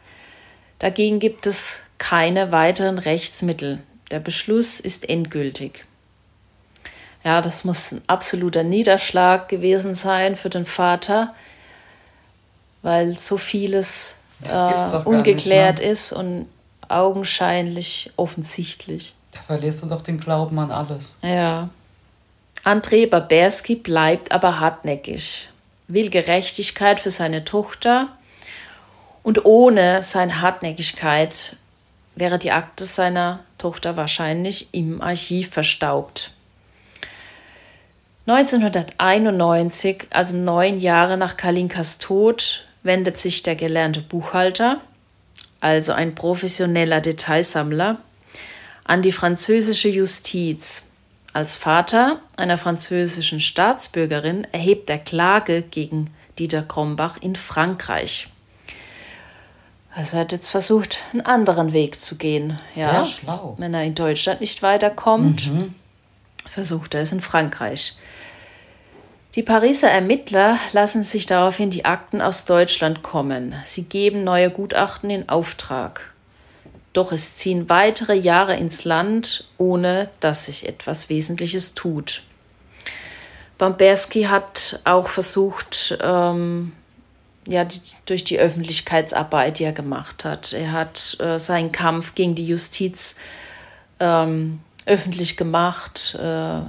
Dagegen 0.79 1.19
gibt 1.19 1.47
es 1.47 1.81
keine 1.99 2.53
weiteren 2.53 2.99
Rechtsmittel. 2.99 3.81
Der 4.11 4.21
Beschluss 4.21 4.81
ist 4.81 5.09
endgültig. 5.09 5.85
Ja, 7.25 7.41
das 7.41 7.65
muss 7.65 7.93
ein 7.93 8.03
absoluter 8.07 8.63
Niederschlag 8.63 9.49
gewesen 9.49 9.95
sein 9.95 10.37
für 10.37 10.51
den 10.51 10.67
Vater, 10.67 11.35
weil 12.83 13.17
so 13.17 13.39
vieles 13.39 14.17
äh, 14.47 14.97
ungeklärt 15.05 15.79
nicht, 15.79 15.87
ne? 15.87 15.93
ist 15.93 16.13
und 16.13 16.47
augenscheinlich 16.87 18.13
offensichtlich. 18.17 19.15
Da 19.33 19.41
verlierst 19.41 19.83
du 19.83 19.87
doch 19.87 20.03
den 20.03 20.21
Glauben 20.21 20.59
an 20.59 20.71
alles. 20.71 21.15
Ja. 21.23 21.71
André 22.63 23.09
Baberski 23.09 23.77
bleibt 23.77 24.31
aber 24.33 24.61
hartnäckig 24.61 25.49
will 25.89 26.11
Gerechtigkeit 26.11 27.01
für 27.01 27.11
seine 27.11 27.45
Tochter 27.45 28.09
und 29.23 29.45
ohne 29.45 30.03
seine 30.03 30.41
Hartnäckigkeit 30.41 31.57
wäre 32.17 32.39
die 32.39 32.53
Akte 32.53 32.85
seiner 32.85 33.41
Tochter 33.59 33.97
wahrscheinlich 33.97 34.73
im 34.73 35.01
Archiv 35.01 35.51
verstaubt. 35.51 36.31
1991, 38.27 40.07
also 40.11 40.37
neun 40.37 40.79
Jahre 40.79 41.19
nach 41.19 41.37
Kalinkas 41.37 41.99
Tod, 41.99 42.67
wendet 42.83 43.19
sich 43.19 43.43
der 43.43 43.55
gelernte 43.55 44.01
Buchhalter, 44.01 44.81
also 45.61 45.93
ein 45.93 46.15
professioneller 46.15 47.01
Detailsammler, 47.01 47.99
an 48.85 49.03
die 49.03 49.13
französische 49.13 49.89
Justiz 49.89 50.91
als 51.35 51.57
Vater 51.57 52.21
einer 52.37 52.57
französischen 52.57 53.41
Staatsbürgerin 53.41 54.47
erhebt 54.53 54.89
er 54.89 54.99
Klage 54.99 55.63
gegen 55.63 56.11
Dieter 56.39 56.63
Krombach 56.63 57.17
in 57.21 57.35
Frankreich. 57.35 58.29
Also 59.93 60.17
er 60.17 60.21
hat 60.21 60.33
jetzt 60.33 60.51
versucht, 60.51 60.99
einen 61.13 61.23
anderen 61.23 61.73
Weg 61.73 61.99
zu 62.01 62.17
gehen. 62.17 62.61
Sehr 62.71 62.87
ja, 62.87 63.05
schlau. 63.05 63.55
Wenn 63.59 63.75
er 63.75 63.83
in 63.83 63.97
Deutschland 63.97 64.41
nicht 64.41 64.63
weiterkommt, 64.63 65.53
mhm. 65.53 65.75
versucht 66.49 66.95
er 66.95 67.01
es 67.01 67.11
in 67.11 67.21
Frankreich. 67.21 67.97
Die 69.35 69.43
Pariser 69.43 69.91
Ermittler 69.91 70.59
lassen 70.73 71.03
sich 71.03 71.27
daraufhin 71.27 71.71
die 71.71 71.85
Akten 71.85 72.21
aus 72.21 72.45
Deutschland 72.45 73.03
kommen. 73.03 73.57
Sie 73.65 73.85
geben 73.85 74.23
neue 74.23 74.51
Gutachten 74.51 75.11
in 75.11 75.29
Auftrag. 75.29 76.14
Doch 76.95 77.13
es 77.13 77.37
ziehen 77.37 77.69
weitere 77.69 78.15
Jahre 78.15 78.57
ins 78.57 78.85
Land, 78.85 79.49
ohne 79.59 80.09
dass 80.21 80.47
sich 80.47 80.67
etwas 80.67 81.11
Wesentliches 81.11 81.75
tut. 81.75 82.23
Bamberski 83.59 84.25
hat 84.25 84.81
auch 84.85 85.09
versucht, 85.09 85.99
ähm, 86.01 86.73
ja, 87.47 87.65
die, 87.65 87.81
durch 88.07 88.25
die 88.25 88.39
Öffentlichkeitsarbeit, 88.39 89.59
die 89.59 89.65
er 89.65 89.73
gemacht 89.73 90.25
hat. 90.25 90.53
Er 90.53 90.73
hat 90.73 91.17
äh, 91.21 91.39
seinen 91.39 91.73
Kampf 91.73 92.15
gegen 92.15 92.35
die 92.35 92.47
Justiz 92.47 93.17
ähm, 94.01 94.61
öffentlich 94.87 95.37
gemacht, 95.37 96.17
äh, 96.19 96.61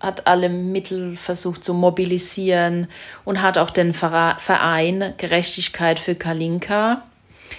hat 0.00 0.26
alle 0.26 0.48
Mittel 0.48 1.16
versucht 1.16 1.64
zu 1.64 1.74
mobilisieren 1.74 2.88
und 3.24 3.40
hat 3.42 3.58
auch 3.58 3.70
den 3.70 3.94
Verein 3.94 5.14
Gerechtigkeit 5.16 6.00
für 6.00 6.16
Kalinka 6.16 7.02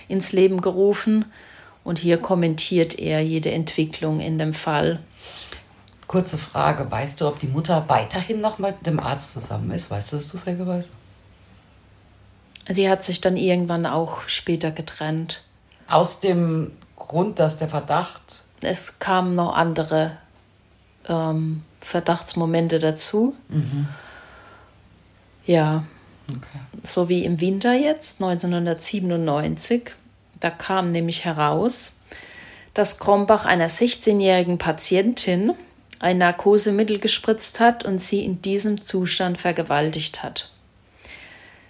ins 0.10 0.34
Leben 0.34 0.60
gerufen. 0.60 1.26
Und 1.84 2.00
hier 2.00 2.18
kommentiert 2.18 2.98
er 2.98 3.22
jede 3.22 3.52
Entwicklung 3.52 4.20
in 4.20 4.38
dem 4.38 4.54
Fall. 4.54 5.00
Kurze 6.08 6.38
Frage, 6.38 6.90
weißt 6.90 7.22
du, 7.22 7.28
ob 7.28 7.40
die 7.40 7.48
Mutter 7.48 7.86
weiterhin 7.88 8.40
noch 8.40 8.60
mit 8.60 8.86
dem 8.86 9.00
Arzt 9.00 9.34
zusammen 9.34 9.72
ist? 9.72 9.90
Weißt 9.92 10.12
du 10.12 10.18
das 10.18 10.28
zufälligerweise? 10.28 10.90
Sie 12.70 12.90
hat 12.90 13.04
sich 13.04 13.20
dann 13.20 13.36
irgendwann 13.36 13.86
auch 13.86 14.28
später 14.28 14.72
getrennt. 14.72 15.42
Aus 15.88 16.20
dem 16.20 16.72
Grund, 16.96 17.40
dass 17.40 17.58
der 17.58 17.68
Verdacht. 17.68 18.44
Es 18.62 19.00
kamen 19.00 19.36
noch 19.36 19.56
andere 19.56 20.18
ähm, 21.08 21.64
Verdachtsmomente 21.82 22.80
dazu. 22.80 23.36
Mhm. 23.50 23.88
Ja. 25.46 25.84
Okay. 26.30 26.60
So 26.84 27.10
wie 27.10 27.26
im 27.26 27.42
Winter 27.42 27.74
jetzt, 27.74 28.22
1997 28.22 29.92
da 30.44 30.50
kam 30.50 30.92
nämlich 30.92 31.24
heraus, 31.24 31.98
dass 32.74 33.00
Krombach 33.00 33.46
einer 33.46 33.70
16-jährigen 33.70 34.58
Patientin 34.58 35.54
ein 36.00 36.18
Narkosemittel 36.18 37.00
gespritzt 37.00 37.60
hat 37.62 37.86
und 37.86 38.00
sie 38.00 38.26
in 38.26 38.42
diesem 38.42 38.84
Zustand 38.84 39.40
vergewaltigt 39.40 40.22
hat. 40.22 40.52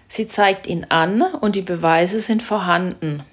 Sie 0.08 0.28
zeigt 0.28 0.66
ihn 0.66 0.88
an 0.90 1.22
und 1.22 1.56
die 1.56 1.62
Beweise 1.62 2.20
sind 2.20 2.42
vorhanden. 2.42 3.24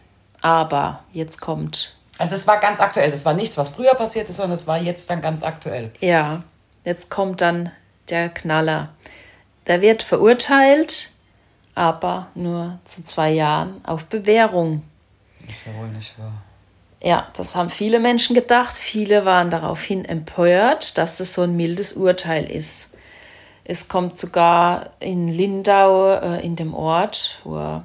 Aber 0.43 1.05
jetzt 1.13 1.41
kommt. 1.41 1.97
Das 2.19 2.47
war 2.47 2.61
ganz 2.61 2.81
aktuell. 2.81 3.11
Das 3.11 3.25
war 3.25 3.35
nichts, 3.35 3.57
was 3.57 3.71
früher 3.71 3.95
passiert 3.95 4.29
ist, 4.29 4.37
sondern 4.37 4.53
das 4.53 4.67
war 4.67 4.79
jetzt 4.79 5.09
dann 5.09 5.23
ganz 5.23 5.43
aktuell. 5.43 5.91
Ja, 6.01 6.43
jetzt 6.85 7.09
kommt 7.09 7.41
dann 7.41 7.71
der 8.11 8.29
Knaller. 8.29 8.91
Der 9.67 9.81
wird 9.81 10.03
verurteilt, 10.03 11.11
aber 11.75 12.29
nur 12.35 12.79
zu 12.85 13.05
zwei 13.05 13.31
Jahren 13.31 13.83
auf 13.85 14.05
Bewährung. 14.05 14.83
Ist 15.51 15.67
ja 15.67 15.75
wohl 15.79 15.89
nicht 15.89 16.19
wahr. 16.19 16.33
Ja, 17.03 17.29
das 17.35 17.57
haben 17.57 17.71
viele 17.71 17.99
Menschen 17.99 18.35
gedacht. 18.35 18.77
Viele 18.77 19.25
waren 19.25 19.51
daraufhin 19.51 20.05
empört, 20.05 20.99
dass 20.99 21.19
es 21.21 21.35
so 21.35 21.43
ein 21.43 21.57
mildes 21.57 21.95
Urteil 21.95 22.45
ist. 22.51 22.95
Es 23.65 23.89
kommt 23.89 24.19
sogar 24.19 24.91
in 25.01 25.29
Lindau, 25.29 26.13
äh, 26.13 26.45
in 26.45 26.57
dem 26.57 26.75
Ort, 26.75 27.41
wo 27.45 27.57
er 27.57 27.85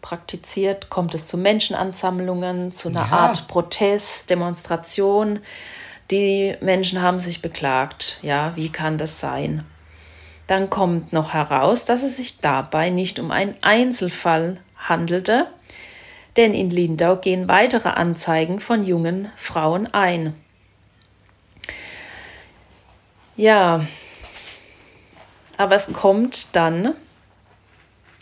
praktiziert, 0.00 0.88
kommt 0.88 1.14
es 1.14 1.26
zu 1.26 1.36
Menschenansammlungen, 1.36 2.72
zu 2.72 2.88
einer 2.88 3.06
ja. 3.06 3.12
Art 3.12 3.48
Protest, 3.48 4.30
Demonstration. 4.30 5.40
Die 6.10 6.54
Menschen 6.60 7.02
haben 7.02 7.18
sich 7.18 7.42
beklagt. 7.42 8.18
Ja, 8.22 8.52
wie 8.56 8.70
kann 8.70 8.98
das 8.98 9.20
sein? 9.20 9.64
Dann 10.46 10.70
kommt 10.70 11.12
noch 11.12 11.34
heraus, 11.34 11.84
dass 11.84 12.02
es 12.02 12.16
sich 12.16 12.40
dabei 12.40 12.90
nicht 12.90 13.18
um 13.18 13.30
einen 13.32 13.56
Einzelfall 13.62 14.58
handelte, 14.76 15.48
denn 16.36 16.54
in 16.54 16.70
Lindau 16.70 17.16
gehen 17.16 17.48
weitere 17.48 17.88
Anzeigen 17.90 18.60
von 18.60 18.84
jungen 18.84 19.30
Frauen 19.36 19.92
ein. 19.92 20.34
Ja, 23.36 23.86
aber 25.56 25.74
es 25.74 25.92
kommt 25.92 26.54
dann 26.54 26.94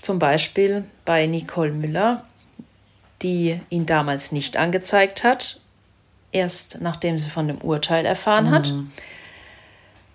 zum 0.00 0.18
Beispiel 0.18 0.85
bei 1.05 1.27
Nicole 1.27 1.72
Müller, 1.72 2.24
die 3.22 3.61
ihn 3.70 3.87
damals 3.87 4.33
nicht 4.33 4.57
angezeigt 4.57 5.24
hat, 5.24 5.61
erst 6.31 6.81
nachdem 6.81 7.18
sie 7.18 7.31
von 7.31 7.48
dem 7.48 7.59
Urteil 7.59 8.05
erfahren 8.05 8.50
hat. 8.50 8.70
Mhm. 8.70 8.92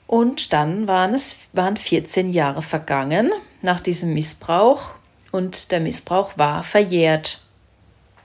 Und 0.06 0.54
dann 0.54 0.88
waren 0.88 1.14
es 1.14 1.36
waren 1.54 1.78
14 1.78 2.32
Jahre 2.32 2.62
vergangen 2.62 3.32
nach 3.62 3.80
diesem 3.80 4.14
Missbrauch 4.14 4.92
und 5.32 5.72
der 5.72 5.80
Missbrauch 5.80 6.32
war 6.36 6.64
verjährt. 6.64 7.42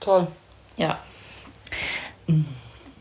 Toll. 0.05 0.27
Ja. 0.77 0.99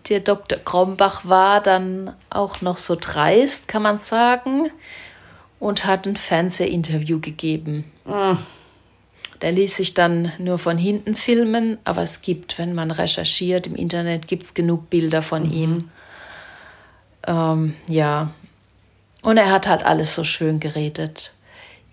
der 0.09 0.21
Dr. 0.21 0.59
Krombach 0.59 1.27
war 1.27 1.61
dann 1.61 2.15
auch 2.31 2.63
noch 2.63 2.79
so 2.79 2.97
dreist, 2.99 3.69
kann 3.69 3.83
man 3.83 3.99
sagen, 3.99 4.71
und 5.61 5.85
hat 5.85 6.07
ein 6.07 6.17
Fernsehinterview 6.17 7.21
gegeben. 7.21 7.85
Mm. 8.07 8.39
Der 9.43 9.53
ließ 9.53 9.77
sich 9.77 9.93
dann 9.93 10.33
nur 10.39 10.59
von 10.59 10.79
hinten 10.79 11.15
filmen, 11.15 11.77
aber 11.85 12.01
es 12.01 12.23
gibt, 12.23 12.59
wenn 12.59 12.75
man 12.75 12.91
recherchiert 12.91 13.67
im 13.67 13.77
Internet, 13.77 14.27
gibt 14.27 14.45
es 14.45 14.55
genug 14.55 14.89
Bilder 14.89 15.21
von 15.21 15.43
mhm. 15.43 15.53
ihm. 15.53 15.91
Ähm, 17.27 17.75
ja. 17.87 18.31
Und 19.21 19.37
er 19.37 19.51
hat 19.51 19.69
halt 19.69 19.85
alles 19.85 20.15
so 20.15 20.25
schön 20.25 20.61
geredet. 20.61 21.35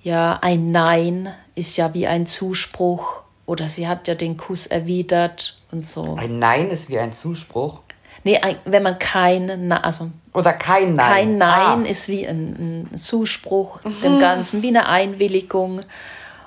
Ja, 0.04 0.40
ein 0.42 0.68
Nein 0.68 1.34
ist 1.56 1.76
ja 1.76 1.94
wie 1.94 2.08
ein 2.08 2.26
Zuspruch. 2.26 3.21
Oder 3.52 3.68
sie 3.68 3.86
hat 3.86 4.08
ja 4.08 4.16
den 4.16 4.38
Kuss 4.38 4.66
erwidert 4.66 5.58
und 5.74 5.86
so. 5.86 6.16
Ein 6.16 6.40
Nein 6.40 6.70
ist 6.70 6.88
wie 6.88 6.98
ein 6.98 7.14
Zuspruch? 7.14 7.82
Nee, 8.24 8.38
ein, 8.38 8.56
wenn 8.64 8.82
man 8.82 8.98
kein 8.98 9.74
also 9.74 10.10
Oder 10.34 10.54
kein 10.54 10.96
Nein. 10.96 11.10
Kein 11.10 11.38
Nein 11.38 11.86
ah. 11.86 11.90
ist 11.90 12.08
wie 12.08 12.26
ein, 12.26 12.88
ein 12.94 12.98
Zuspruch 12.98 13.84
mhm. 13.84 14.02
dem 14.02 14.20
Ganzen, 14.20 14.62
wie 14.62 14.70
eine 14.70 14.88
Einwilligung. 14.88 15.82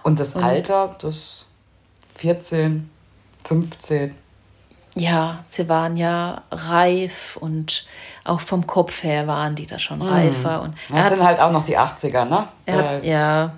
Und 0.02 0.18
das 0.18 0.34
und, 0.34 0.44
Alter, 0.44 0.96
das 0.98 1.44
14, 2.14 2.88
15? 3.44 4.14
Ja, 4.94 5.44
sie 5.46 5.68
waren 5.68 5.98
ja 5.98 6.44
reif 6.50 7.36
und 7.38 7.86
auch 8.24 8.40
vom 8.40 8.66
Kopf 8.66 9.02
her 9.02 9.26
waren 9.26 9.56
die 9.56 9.66
da 9.66 9.78
schon 9.78 9.98
mhm. 9.98 10.08
reifer. 10.08 10.62
Und 10.62 10.74
das 10.88 11.08
sind 11.10 11.28
halt 11.28 11.38
auch 11.38 11.52
noch 11.52 11.66
die 11.66 11.76
80er, 11.76 12.24
ne? 12.24 12.48
Hat, 12.66 13.04
ja, 13.04 13.52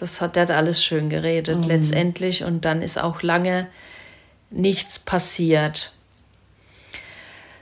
das 0.00 0.20
hat, 0.20 0.36
der 0.36 0.44
hat 0.44 0.50
alles 0.50 0.84
schön 0.84 1.08
geredet 1.08 1.58
mhm. 1.58 1.68
letztendlich 1.68 2.44
und 2.44 2.64
dann 2.64 2.82
ist 2.82 2.98
auch 2.98 3.22
lange 3.22 3.66
nichts 4.50 4.98
passiert. 4.98 5.92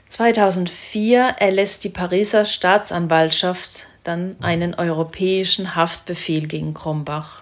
2004 0.07 1.35
erlässt 1.39 1.83
die 1.83 1.89
Pariser 1.89 2.45
Staatsanwaltschaft 2.45 3.87
dann 4.03 4.35
einen 4.41 4.75
europäischen 4.75 5.75
Haftbefehl 5.75 6.47
gegen 6.47 6.73
Krombach. 6.73 7.41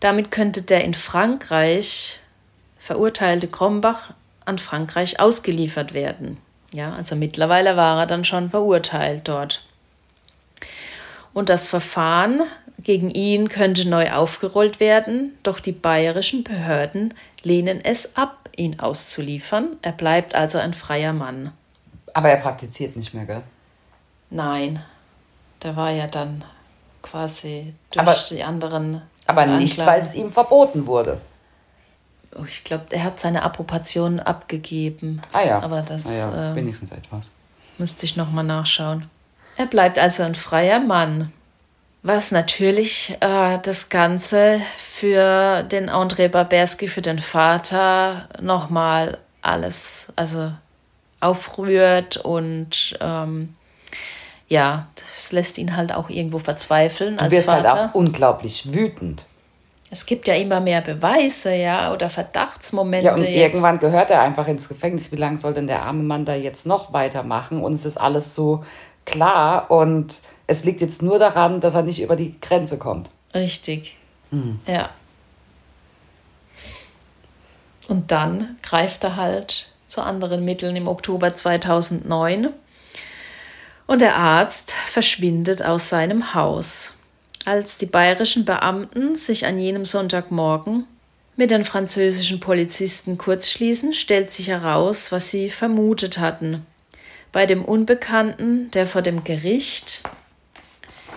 Damit 0.00 0.30
könnte 0.30 0.62
der 0.62 0.84
in 0.84 0.94
Frankreich 0.94 2.20
verurteilte 2.78 3.48
Krombach 3.48 4.10
an 4.44 4.58
Frankreich 4.58 5.20
ausgeliefert 5.20 5.94
werden. 5.94 6.38
Ja, 6.72 6.92
also 6.92 7.16
mittlerweile 7.16 7.76
war 7.76 8.00
er 8.00 8.06
dann 8.06 8.24
schon 8.24 8.50
verurteilt 8.50 9.28
dort. 9.28 9.64
Und 11.32 11.48
das 11.48 11.66
Verfahren 11.68 12.42
gegen 12.84 13.10
ihn 13.10 13.48
könnte 13.48 13.88
neu 13.88 14.10
aufgerollt 14.12 14.80
werden, 14.80 15.36
doch 15.42 15.60
die 15.60 15.72
bayerischen 15.72 16.44
Behörden 16.44 17.14
lehnen 17.42 17.80
es 17.84 18.16
ab, 18.16 18.48
ihn 18.56 18.80
auszuliefern. 18.80 19.76
Er 19.82 19.92
bleibt 19.92 20.34
also 20.34 20.58
ein 20.58 20.74
freier 20.74 21.12
Mann. 21.12 21.52
Aber 22.14 22.28
er 22.28 22.36
praktiziert 22.36 22.96
nicht 22.96 23.14
mehr, 23.14 23.24
gell? 23.24 23.42
Nein, 24.30 24.82
der 25.62 25.76
war 25.76 25.90
ja 25.90 26.06
dann 26.06 26.44
quasi 27.02 27.74
durch 27.90 28.00
Aber 28.00 28.16
die 28.30 28.42
anderen 28.42 29.02
aber 29.26 29.46
nicht, 29.46 29.78
weil 29.78 30.02
es 30.02 30.14
ihm 30.14 30.32
verboten 30.32 30.86
wurde. 30.86 31.20
Oh, 32.38 32.44
ich 32.46 32.64
glaube, 32.64 32.86
er 32.90 33.04
hat 33.04 33.20
seine 33.20 33.42
Approbation 33.42 34.20
abgegeben. 34.20 35.20
Ah 35.32 35.42
ja. 35.42 35.60
Aber 35.60 35.82
das 35.82 36.06
ah 36.06 36.12
ja, 36.12 36.50
ähm, 36.50 36.56
wenigstens 36.56 36.92
etwas. 36.92 37.30
Müsste 37.78 38.06
ich 38.06 38.16
nochmal 38.16 38.44
nachschauen. 38.44 39.08
Er 39.56 39.66
bleibt 39.66 39.98
also 39.98 40.22
ein 40.22 40.34
freier 40.34 40.80
Mann. 40.80 41.32
Was 42.02 42.32
natürlich 42.32 43.16
äh, 43.20 43.58
das 43.62 43.88
Ganze 43.88 44.60
für 44.90 45.62
den 45.62 45.88
André 45.88 46.28
Barberski, 46.28 46.88
für 46.88 47.02
den 47.02 47.20
Vater, 47.20 48.28
nochmal 48.40 49.18
alles 49.40 50.08
also 50.16 50.52
aufrührt 51.20 52.16
und 52.16 52.98
ähm, 53.00 53.54
ja, 54.48 54.88
das 54.96 55.32
lässt 55.32 55.58
ihn 55.58 55.76
halt 55.76 55.94
auch 55.94 56.10
irgendwo 56.10 56.40
verzweifeln. 56.40 57.16
Du 57.16 57.30
wirst 57.30 57.46
Vater. 57.46 57.72
halt 57.72 57.90
auch 57.90 57.94
unglaublich 57.94 58.72
wütend. 58.72 59.24
Es 59.90 60.04
gibt 60.04 60.26
ja 60.26 60.34
immer 60.34 60.58
mehr 60.58 60.80
Beweise, 60.80 61.54
ja, 61.54 61.92
oder 61.92 62.10
Verdachtsmomente. 62.10 63.06
Ja, 63.06 63.14
und 63.14 63.22
jetzt. 63.22 63.36
irgendwann 63.36 63.78
gehört 63.78 64.10
er 64.10 64.22
einfach 64.22 64.48
ins 64.48 64.68
Gefängnis. 64.68 65.12
Wie 65.12 65.16
lange 65.16 65.38
soll 65.38 65.54
denn 65.54 65.66
der 65.66 65.82
arme 65.82 66.02
Mann 66.02 66.24
da 66.24 66.34
jetzt 66.34 66.66
noch 66.66 66.92
weitermachen? 66.92 67.62
Und 67.62 67.74
es 67.74 67.84
ist 67.84 67.98
alles 67.98 68.34
so 68.34 68.64
klar 69.04 69.70
und 69.70 70.16
es 70.46 70.64
liegt 70.64 70.80
jetzt 70.80 71.02
nur 71.02 71.18
daran, 71.18 71.60
dass 71.60 71.74
er 71.74 71.82
nicht 71.82 72.02
über 72.02 72.16
die 72.16 72.40
Grenze 72.40 72.78
kommt. 72.78 73.08
Richtig. 73.34 73.96
Mhm. 74.30 74.60
Ja. 74.66 74.90
Und 77.88 78.10
dann 78.10 78.56
greift 78.62 79.04
er 79.04 79.16
halt 79.16 79.68
zu 79.88 80.02
anderen 80.02 80.44
Mitteln 80.44 80.76
im 80.76 80.88
Oktober 80.88 81.34
2009 81.34 82.48
und 83.86 84.00
der 84.00 84.16
Arzt 84.16 84.72
verschwindet 84.72 85.62
aus 85.62 85.88
seinem 85.88 86.34
Haus. 86.34 86.94
Als 87.44 87.76
die 87.76 87.86
bayerischen 87.86 88.44
Beamten 88.44 89.16
sich 89.16 89.46
an 89.46 89.58
jenem 89.58 89.84
Sonntagmorgen 89.84 90.84
mit 91.36 91.50
den 91.50 91.64
französischen 91.64 92.40
Polizisten 92.40 93.18
kurzschließen, 93.18 93.94
stellt 93.94 94.30
sich 94.30 94.48
heraus, 94.48 95.12
was 95.12 95.30
sie 95.30 95.50
vermutet 95.50 96.18
hatten. 96.18 96.64
Bei 97.32 97.46
dem 97.46 97.64
Unbekannten, 97.64 98.70
der 98.70 98.86
vor 98.86 99.02
dem 99.02 99.24
Gericht 99.24 100.02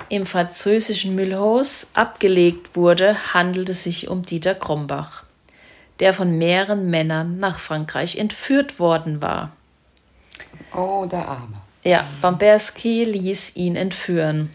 im 0.09 0.25
französischen 0.25 1.15
Müllhaus 1.15 1.87
abgelegt 1.93 2.75
wurde, 2.75 3.33
handelt 3.33 3.69
es 3.69 3.83
sich 3.83 4.07
um 4.07 4.23
Dieter 4.23 4.55
Krombach, 4.55 5.23
der 5.99 6.13
von 6.13 6.37
mehreren 6.37 6.89
Männern 6.89 7.39
nach 7.39 7.59
Frankreich 7.59 8.17
entführt 8.17 8.79
worden 8.79 9.21
war. 9.21 9.51
Oh, 10.73 11.05
der 11.05 11.27
Arme. 11.27 11.61
Ja, 11.83 12.03
Bamberski 12.21 13.03
ließ 13.03 13.55
ihn 13.55 13.75
entführen. 13.75 14.49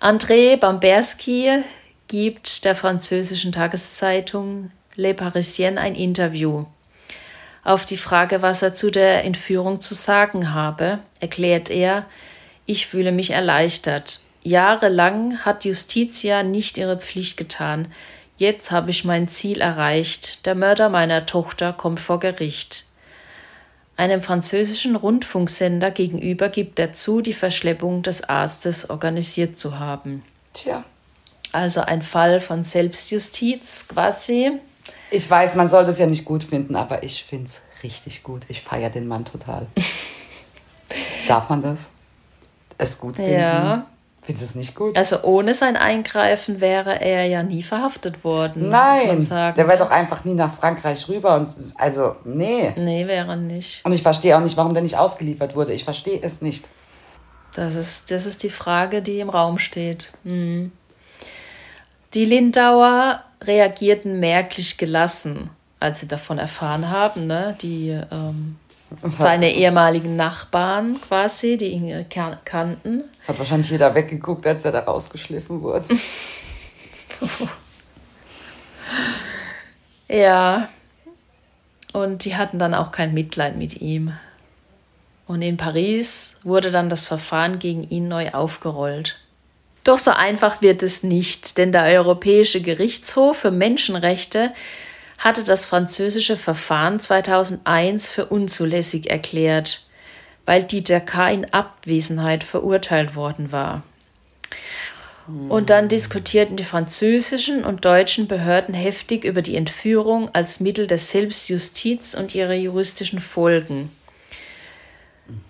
André 0.00 0.56
Bamberski 0.56 1.62
gibt 2.08 2.64
der 2.64 2.74
französischen 2.74 3.52
Tageszeitung 3.52 4.70
Le 4.94 5.14
Parisien 5.14 5.78
ein 5.78 5.94
Interview. 5.94 6.66
Auf 7.64 7.86
die 7.86 7.96
Frage, 7.96 8.42
was 8.42 8.62
er 8.62 8.74
zu 8.74 8.90
der 8.90 9.24
Entführung 9.24 9.80
zu 9.80 9.94
sagen 9.94 10.52
habe, 10.52 10.98
erklärt 11.20 11.70
er, 11.70 12.06
ich 12.66 12.86
fühle 12.86 13.12
mich 13.12 13.30
erleichtert. 13.30 14.20
Jahrelang 14.42 15.38
hat 15.44 15.64
Justitia 15.64 16.42
nicht 16.42 16.78
ihre 16.78 16.96
Pflicht 16.96 17.36
getan. 17.36 17.92
Jetzt 18.36 18.72
habe 18.72 18.90
ich 18.90 19.04
mein 19.04 19.28
Ziel 19.28 19.60
erreicht. 19.60 20.46
Der 20.46 20.54
Mörder 20.54 20.88
meiner 20.88 21.26
Tochter 21.26 21.72
kommt 21.72 22.00
vor 22.00 22.18
Gericht. 22.18 22.86
Einem 23.96 24.22
französischen 24.22 24.96
Rundfunksender 24.96 25.90
gegenüber 25.90 26.48
gibt 26.48 26.78
er 26.78 26.92
zu, 26.92 27.20
die 27.20 27.34
Verschleppung 27.34 28.02
des 28.02 28.24
Arztes 28.24 28.90
organisiert 28.90 29.58
zu 29.58 29.78
haben. 29.78 30.24
Tja. 30.54 30.82
Also 31.52 31.82
ein 31.82 32.02
Fall 32.02 32.40
von 32.40 32.64
Selbstjustiz 32.64 33.86
quasi. 33.86 34.52
Ich 35.10 35.30
weiß, 35.30 35.54
man 35.54 35.68
soll 35.68 35.84
das 35.84 35.98
ja 35.98 36.06
nicht 36.06 36.24
gut 36.24 36.42
finden, 36.42 36.74
aber 36.74 37.02
ich 37.04 37.22
finde 37.22 37.46
es 37.46 37.60
richtig 37.82 38.22
gut. 38.22 38.42
Ich 38.48 38.62
feiere 38.62 38.90
den 38.90 39.06
Mann 39.06 39.24
total. 39.26 39.66
Darf 41.28 41.50
man 41.50 41.62
das? 41.62 41.90
Es 42.78 42.98
gut 42.98 43.16
finden? 43.16 43.32
Ja. 43.32 43.86
Findest 44.24 44.44
du 44.44 44.50
es 44.50 44.54
nicht 44.54 44.74
gut? 44.76 44.96
Also 44.96 45.22
ohne 45.24 45.52
sein 45.52 45.76
Eingreifen 45.76 46.60
wäre 46.60 47.00
er 47.00 47.26
ja 47.26 47.42
nie 47.42 47.64
verhaftet 47.64 48.22
worden. 48.22 48.68
Nein, 48.68 49.28
der 49.28 49.66
wäre 49.66 49.78
doch 49.78 49.90
einfach 49.90 50.24
nie 50.24 50.34
nach 50.34 50.54
Frankreich 50.54 51.08
rüber. 51.08 51.34
Und, 51.34 51.48
also, 51.74 52.14
nee. 52.24 52.72
Nee, 52.76 53.08
wäre 53.08 53.36
nicht. 53.36 53.84
Und 53.84 53.92
ich 53.92 54.02
verstehe 54.02 54.36
auch 54.36 54.40
nicht, 54.40 54.56
warum 54.56 54.74
der 54.74 54.82
nicht 54.84 54.96
ausgeliefert 54.96 55.56
wurde. 55.56 55.72
Ich 55.72 55.82
verstehe 55.82 56.20
es 56.22 56.40
nicht. 56.40 56.68
Das 57.54 57.74
ist, 57.74 58.12
das 58.12 58.24
ist 58.24 58.44
die 58.44 58.50
Frage, 58.50 59.02
die 59.02 59.18
im 59.18 59.28
Raum 59.28 59.58
steht. 59.58 60.12
Hm. 60.24 60.70
Die 62.14 62.24
Lindauer 62.24 63.24
reagierten 63.42 64.20
merklich 64.20 64.78
gelassen, 64.78 65.50
als 65.80 65.98
sie 65.98 66.08
davon 66.08 66.38
erfahren 66.38 66.90
haben. 66.90 67.26
Ne? 67.26 67.56
Die 67.60 67.88
ähm, 67.90 68.56
seine 69.16 69.52
ehemaligen 69.54 70.16
Nachbarn 70.16 71.00
quasi, 71.00 71.56
die 71.56 71.68
ihn 71.68 72.06
kannten. 72.44 73.04
Hat 73.26 73.38
wahrscheinlich 73.38 73.70
jeder 73.70 73.94
weggeguckt, 73.94 74.46
als 74.46 74.64
er 74.64 74.72
da 74.72 74.80
rausgeschliffen 74.80 75.62
wurde. 75.62 75.86
ja. 80.08 80.68
Und 81.92 82.24
die 82.24 82.36
hatten 82.36 82.58
dann 82.58 82.74
auch 82.74 82.90
kein 82.90 83.12
Mitleid 83.14 83.56
mit 83.56 83.80
ihm. 83.80 84.12
Und 85.26 85.42
in 85.42 85.56
Paris 85.56 86.38
wurde 86.42 86.70
dann 86.70 86.88
das 86.88 87.06
Verfahren 87.06 87.58
gegen 87.58 87.88
ihn 87.88 88.08
neu 88.08 88.30
aufgerollt. 88.32 89.18
Doch 89.84 89.98
so 89.98 90.12
einfach 90.12 90.62
wird 90.62 90.82
es 90.82 91.02
nicht, 91.02 91.58
denn 91.58 91.72
der 91.72 91.84
Europäische 91.84 92.60
Gerichtshof 92.60 93.38
für 93.38 93.50
Menschenrechte 93.50 94.52
hatte 95.22 95.44
das 95.44 95.66
französische 95.66 96.36
Verfahren 96.36 96.98
2001 96.98 98.10
für 98.10 98.26
unzulässig 98.26 99.08
erklärt, 99.08 99.86
weil 100.46 100.64
Dieter 100.64 100.98
K. 100.98 101.30
in 101.30 101.54
Abwesenheit 101.54 102.42
verurteilt 102.42 103.14
worden 103.14 103.52
war. 103.52 103.84
Und 105.48 105.70
dann 105.70 105.88
diskutierten 105.88 106.56
die 106.56 106.64
französischen 106.64 107.64
und 107.64 107.84
deutschen 107.84 108.26
Behörden 108.26 108.74
heftig 108.74 109.24
über 109.24 109.40
die 109.42 109.54
Entführung 109.54 110.28
als 110.34 110.58
Mittel 110.58 110.88
der 110.88 110.98
Selbstjustiz 110.98 112.14
und 112.14 112.34
ihre 112.34 112.56
juristischen 112.56 113.20
Folgen. 113.20 113.90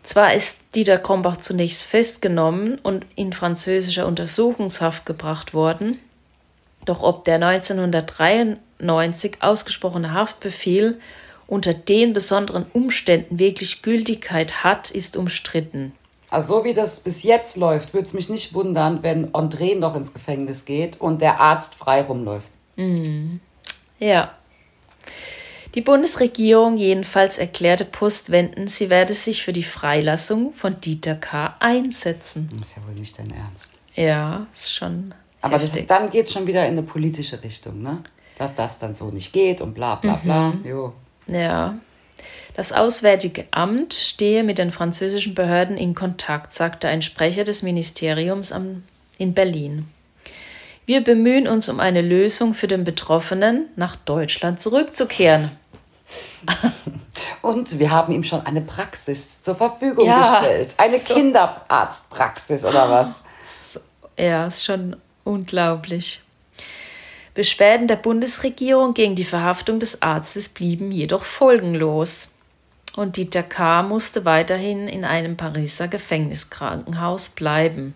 Zwar 0.02 0.34
ist 0.34 0.74
Dieter 0.74 0.98
Krombach 0.98 1.38
zunächst 1.38 1.84
festgenommen 1.84 2.78
und 2.82 3.06
in 3.16 3.32
französischer 3.32 4.06
Untersuchungshaft 4.06 5.06
gebracht 5.06 5.54
worden, 5.54 5.98
doch 6.84 7.02
ob 7.02 7.24
der 7.24 7.36
1993 7.36 9.36
ausgesprochene 9.40 10.12
Haftbefehl 10.12 11.00
unter 11.46 11.72
den 11.74 12.12
besonderen 12.12 12.66
Umständen 12.72 13.38
wirklich 13.38 13.82
Gültigkeit 13.82 14.64
hat, 14.64 14.90
ist 14.90 15.16
umstritten. 15.16 15.92
Also 16.30 16.60
so 16.60 16.64
wie 16.64 16.72
das 16.72 17.00
bis 17.00 17.24
jetzt 17.24 17.58
läuft, 17.58 17.92
würde 17.92 18.06
es 18.06 18.14
mich 18.14 18.30
nicht 18.30 18.54
wundern, 18.54 19.02
wenn 19.02 19.32
André 19.32 19.78
noch 19.78 19.94
ins 19.94 20.14
Gefängnis 20.14 20.64
geht 20.64 20.98
und 20.98 21.20
der 21.20 21.40
Arzt 21.40 21.74
frei 21.74 22.00
rumläuft. 22.00 22.50
Mhm. 22.76 23.40
Ja. 23.98 24.32
Die 25.74 25.82
Bundesregierung 25.82 26.78
jedenfalls 26.78 27.36
erklärte 27.36 27.84
postwendend, 27.84 28.70
sie 28.70 28.88
werde 28.88 29.12
sich 29.12 29.42
für 29.42 29.52
die 29.52 29.62
Freilassung 29.62 30.54
von 30.54 30.80
Dieter 30.80 31.16
K. 31.16 31.54
einsetzen. 31.60 32.48
Das 32.58 32.70
ist 32.70 32.76
ja 32.76 32.86
wohl 32.86 32.94
nicht 32.94 33.18
dein 33.18 33.30
Ernst. 33.30 33.74
Ja, 33.94 34.46
ist 34.52 34.74
schon. 34.74 35.14
Aber 35.42 35.60
ist, 35.60 35.90
dann 35.90 36.10
geht 36.10 36.26
es 36.26 36.32
schon 36.32 36.46
wieder 36.46 36.64
in 36.66 36.72
eine 36.72 36.82
politische 36.82 37.42
Richtung, 37.42 37.82
ne? 37.82 38.02
Dass 38.38 38.54
das 38.54 38.78
dann 38.78 38.94
so 38.94 39.10
nicht 39.10 39.32
geht 39.32 39.60
und 39.60 39.74
bla 39.74 39.96
bla 39.96 40.16
bla. 40.16 40.50
Mhm. 40.50 40.64
Jo. 40.64 40.92
Ja. 41.26 41.74
Das 42.54 42.72
Auswärtige 42.72 43.46
Amt 43.50 43.94
stehe 43.94 44.44
mit 44.44 44.58
den 44.58 44.72
französischen 44.72 45.34
Behörden 45.34 45.76
in 45.76 45.94
Kontakt, 45.94 46.54
sagte 46.54 46.88
ein 46.88 47.02
Sprecher 47.02 47.44
des 47.44 47.62
Ministeriums 47.62 48.54
in 49.18 49.34
Berlin. 49.34 49.88
Wir 50.84 51.02
bemühen 51.02 51.48
uns 51.48 51.68
um 51.68 51.80
eine 51.80 52.02
Lösung 52.02 52.54
für 52.54 52.66
den 52.66 52.84
Betroffenen, 52.84 53.68
nach 53.76 53.96
Deutschland 53.96 54.60
zurückzukehren. 54.60 55.50
Und 57.42 57.78
wir 57.78 57.90
haben 57.90 58.12
ihm 58.12 58.24
schon 58.24 58.44
eine 58.44 58.60
Praxis 58.60 59.40
zur 59.42 59.54
Verfügung 59.54 60.06
ja, 60.06 60.40
gestellt. 60.40 60.74
Eine 60.76 60.98
so. 60.98 61.14
Kinderarztpraxis 61.14 62.64
oder 62.64 62.90
was? 62.90 63.80
Ja, 64.18 64.46
ist 64.46 64.64
schon 64.64 64.96
unglaublich. 65.24 66.22
Beschwerden 67.34 67.88
der 67.88 67.96
Bundesregierung 67.96 68.94
gegen 68.94 69.14
die 69.14 69.24
Verhaftung 69.24 69.78
des 69.78 70.02
Arztes 70.02 70.48
blieben 70.48 70.92
jedoch 70.92 71.24
folgenlos. 71.24 72.34
Und 72.94 73.16
Dieter 73.16 73.42
K. 73.42 73.82
musste 73.82 74.26
weiterhin 74.26 74.86
in 74.86 75.04
einem 75.04 75.38
Pariser 75.38 75.88
Gefängniskrankenhaus 75.88 77.30
bleiben. 77.30 77.94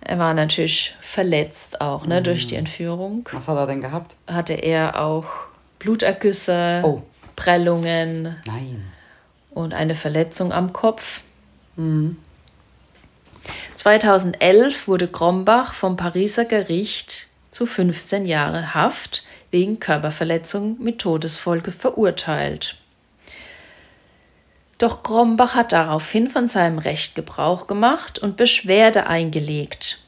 Er 0.00 0.18
war 0.18 0.34
natürlich 0.34 0.96
verletzt 1.00 1.80
auch 1.80 2.06
ne, 2.06 2.18
mhm. 2.18 2.24
durch 2.24 2.46
die 2.46 2.56
Entführung. 2.56 3.28
Was 3.30 3.46
hat 3.46 3.56
er 3.56 3.68
denn 3.68 3.80
gehabt? 3.80 4.16
Hatte 4.26 4.54
er 4.54 5.00
auch 5.00 5.26
Blutergüsse, 5.78 6.80
oh. 6.82 7.02
Prellungen 7.36 8.36
Nein. 8.46 8.84
und 9.50 9.72
eine 9.74 9.94
Verletzung 9.94 10.52
am 10.52 10.72
Kopf. 10.72 11.22
Mhm. 11.76 12.16
2011 13.74 14.86
wurde 14.86 15.08
Krombach 15.08 15.74
vom 15.74 15.96
Pariser 15.96 16.44
Gericht 16.44 17.28
zu 17.50 17.66
15 17.66 18.26
Jahre 18.26 18.74
Haft 18.74 19.24
wegen 19.50 19.80
Körperverletzung 19.80 20.76
mit 20.80 20.98
Todesfolge 20.98 21.72
verurteilt. 21.72 22.76
Doch 24.78 25.02
Krombach 25.02 25.54
hat 25.54 25.72
daraufhin 25.72 26.28
von 26.28 26.48
seinem 26.48 26.78
Recht 26.78 27.14
Gebrauch 27.14 27.66
gemacht 27.66 28.18
und 28.18 28.36
Beschwerde 28.36 29.06
eingelegt. 29.06 30.00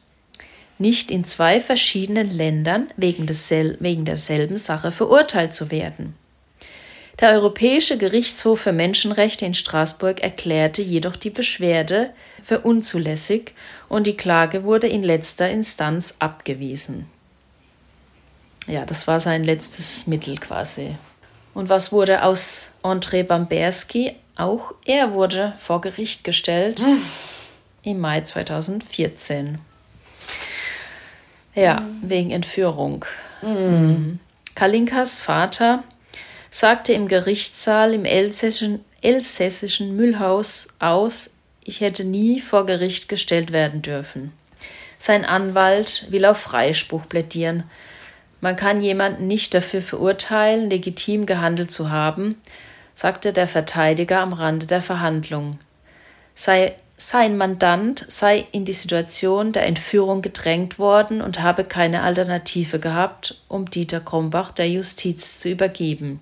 Nicht 0.79 1.11
in 1.11 1.25
zwei 1.25 1.61
verschiedenen 1.61 2.35
Ländern 2.35 2.89
wegen, 2.97 3.27
dessel 3.27 3.77
wegen 3.81 4.05
derselben 4.05 4.57
Sache 4.57 4.91
verurteilt 4.91 5.55
zu 5.55 5.71
werden. 5.71 6.17
Der 7.21 7.31
Europäische 7.31 7.97
Gerichtshof 7.97 8.63
für 8.63 8.73
Menschenrechte 8.73 9.47
in 9.47 9.55
Straßburg 9.55 10.21
erklärte 10.21 10.83
jedoch 10.83 11.15
die 11.15 11.31
Beschwerde 11.31 12.11
für 12.45 12.61
unzulässig 12.61 13.55
und 13.89 14.07
die 14.07 14.17
Klage 14.17 14.65
wurde 14.65 14.87
in 14.87 15.03
letzter 15.03 15.51
Instanz 15.51 16.15
abgewiesen. 16.19 17.07
Ja, 18.67 18.85
das 18.85 19.07
war 19.07 19.21
sein 19.21 19.45
letztes 19.45 20.07
Mittel 20.07 20.39
quasi. 20.39 20.97
Und 21.55 21.69
was 21.69 21.93
wurde 21.93 22.23
aus 22.23 22.73
André 22.83 23.23
Bamberski? 23.23 24.15
Auch 24.37 24.75
er 24.85 25.13
wurde 25.13 25.55
vor 25.59 25.81
Gericht 25.81 26.25
gestellt 26.25 26.81
hm. 26.81 27.01
im 27.83 28.01
Mai 28.01 28.23
2014. 28.23 29.59
Ja, 31.55 31.79
hm. 31.79 32.01
wegen 32.03 32.31
Entführung. 32.31 33.05
Hm. 33.41 34.19
Kalinkas 34.55 35.21
Vater 35.21 35.85
sagte 36.51 36.93
im 36.93 37.09
Gerichtssaal 37.09 37.95
im 37.95 38.05
elsässischen, 38.05 38.85
elsässischen 39.03 39.97
Müllhaus 39.97 40.69
aus, 40.79 41.34
ich 41.65 41.81
hätte 41.81 42.05
nie 42.05 42.41
vor 42.41 42.67
Gericht 42.67 43.09
gestellt 43.09 43.53
werden 43.53 43.83
dürfen. 43.83 44.33
Sein 44.99 45.25
Anwalt 45.25 46.07
will 46.11 46.25
auf 46.25 46.39
Freispruch 46.39 47.09
plädieren. 47.09 47.65
Man 48.41 48.57
kann 48.57 48.81
jemanden 48.81 49.27
nicht 49.27 49.55
dafür 49.55 49.83
verurteilen, 49.83 50.71
legitim 50.71 51.27
gehandelt 51.27 51.71
zu 51.71 51.91
haben, 51.91 52.41
sagte 52.95 53.33
der 53.33 53.49
Verteidiger 53.49 54.21
am 54.21 54.33
Rande 54.33 54.67
der 54.67 54.83
Verhandlung. 54.83 55.59
Sei, 56.35 56.75
sein 56.97 57.37
Mandant 57.37 58.05
sei 58.09 58.47
in 58.53 58.65
die 58.65 58.73
Situation 58.73 59.53
der 59.53 59.67
Entführung 59.67 60.23
gedrängt 60.23 60.79
worden 60.79 61.21
und 61.21 61.43
habe 61.43 61.65
keine 61.65 62.03
Alternative 62.03 62.79
gehabt, 62.79 63.43
um 63.49 63.69
Dieter 63.69 64.01
Krombach 64.01 64.53
der 64.53 64.69
Justiz 64.69 65.39
zu 65.41 65.49
übergeben 65.51 66.21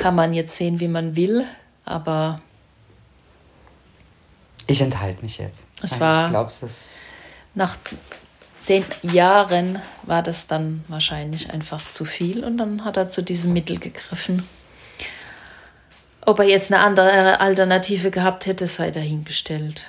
kann 0.00 0.14
man 0.14 0.32
jetzt 0.32 0.56
sehen, 0.56 0.80
wie 0.80 0.88
man 0.88 1.14
will, 1.14 1.44
aber. 1.84 2.40
Ich 4.70 4.80
enthalte 4.80 5.22
mich 5.22 5.38
jetzt. 5.38 5.64
Es 5.82 5.98
war. 5.98 6.26
Ich 6.26 6.30
glaube, 6.30 6.48
es 6.48 6.64
Nach 7.56 7.76
den 8.68 8.84
Jahren 9.02 9.82
war 10.04 10.22
das 10.22 10.46
dann 10.46 10.84
wahrscheinlich 10.86 11.50
einfach 11.50 11.90
zu 11.90 12.04
viel 12.04 12.44
und 12.44 12.58
dann 12.58 12.84
hat 12.84 12.96
er 12.96 13.08
zu 13.08 13.22
diesem 13.22 13.52
Mittel 13.52 13.80
gegriffen. 13.80 14.48
Ob 16.20 16.38
er 16.38 16.44
jetzt 16.44 16.72
eine 16.72 16.84
andere 16.84 17.40
Alternative 17.40 18.12
gehabt 18.12 18.46
hätte, 18.46 18.68
sei 18.68 18.92
dahingestellt. 18.92 19.86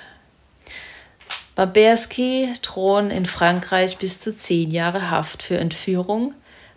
Barberski 1.54 2.52
drohen 2.62 3.10
in 3.10 3.26
Frankreich 3.26 3.98
bis 3.98 4.20
zu 4.20 4.34
zehn 4.34 4.72
Jahre 4.72 5.10
Haft 5.10 5.44
für 5.44 5.58
Entführung, 5.58 6.34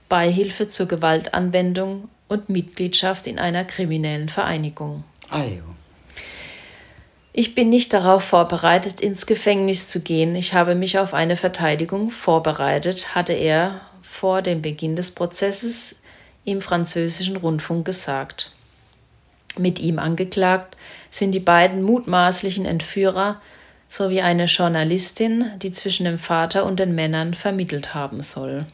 Beihilfe 0.09 0.67
zur 0.67 0.87
Gewaltanwendung 0.87 2.09
und 2.27 2.49
Mitgliedschaft 2.49 3.25
in 3.25 3.39
einer 3.39 3.63
kriminellen 3.63 4.29
Vereinigung. 4.29 5.05
Ajo. 5.29 5.74
Ich 7.37 7.53
bin 7.53 7.67
nicht 7.67 7.91
darauf 7.91 8.23
vorbereitet, 8.23 9.01
ins 9.01 9.25
Gefängnis 9.25 9.89
zu 9.89 9.99
gehen. 9.99 10.37
Ich 10.37 10.53
habe 10.53 10.73
mich 10.73 10.99
auf 10.99 11.13
eine 11.13 11.35
Verteidigung 11.35 12.09
vorbereitet, 12.09 13.13
hatte 13.13 13.33
er 13.33 13.81
vor 14.01 14.41
dem 14.41 14.61
Beginn 14.61 14.95
des 14.95 15.11
Prozesses 15.11 15.97
im 16.45 16.61
französischen 16.61 17.35
Rundfunk 17.35 17.83
gesagt. 17.83 18.53
Mit 19.57 19.79
ihm 19.79 19.99
angeklagt 19.99 20.77
sind 21.09 21.33
die 21.33 21.41
beiden 21.41 21.81
mutmaßlichen 21.81 22.65
Entführer 22.65 23.41
sowie 23.89 24.21
eine 24.21 24.45
Journalistin, 24.45 25.51
die 25.57 25.73
zwischen 25.73 26.05
dem 26.05 26.19
Vater 26.19 26.65
und 26.65 26.79
den 26.79 26.95
Männern 26.95 27.33
vermittelt 27.33 27.93
haben 27.93 28.21
soll. 28.21 28.65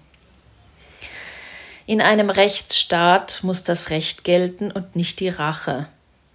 In 1.87 1.99
einem 1.99 2.29
Rechtsstaat 2.29 3.39
muss 3.41 3.63
das 3.63 3.89
Recht 3.89 4.23
gelten 4.23 4.69
und 4.69 4.95
nicht 4.95 5.19
die 5.19 5.29
Rache, 5.29 5.87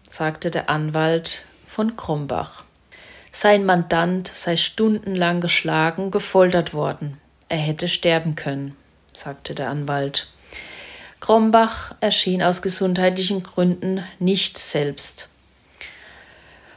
sagte 0.09 0.51
der 0.51 0.69
Anwalt 0.69 1.45
von 1.77 1.95
Krombach. 1.95 2.65
Sein 3.33 3.67
Mandant 3.67 4.29
sei 4.29 4.57
stundenlang 4.57 5.43
geschlagen, 5.43 6.11
gefoltert 6.11 6.73
worden. 6.73 7.19
Er 7.51 7.59
hätte 7.59 7.87
sterben 7.89 8.35
können, 8.35 8.75
sagte 9.13 9.55
der 9.55 9.69
Anwalt. 9.69 10.33
Krombach 11.21 11.95
erschien 12.01 12.43
aus 12.43 12.63
gesundheitlichen 12.63 13.43
Gründen 13.43 14.03
nicht 14.19 14.57
selbst. 14.57 15.29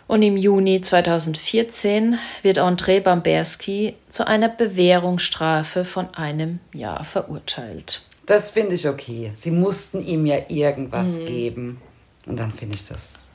Und 0.05 0.21
im 0.21 0.35
Juni 0.35 0.81
2014 0.81 2.19
wird 2.41 2.59
André 2.59 2.99
Bamberski 2.99 3.95
zu 4.09 4.27
einer 4.27 4.49
Bewährungsstrafe 4.49 5.85
von 5.85 6.13
einem 6.13 6.59
Jahr 6.73 7.05
verurteilt. 7.05 8.01
Das 8.25 8.51
finde 8.51 8.75
ich 8.75 8.85
okay. 8.85 9.31
Sie 9.37 9.51
mussten 9.51 10.05
ihm 10.05 10.25
ja 10.25 10.39
irgendwas 10.49 11.19
mhm. 11.19 11.25
geben. 11.25 11.81
Und 12.25 12.37
dann 12.37 12.51
finde 12.51 12.75
ich 12.75 12.85
das, 12.85 13.28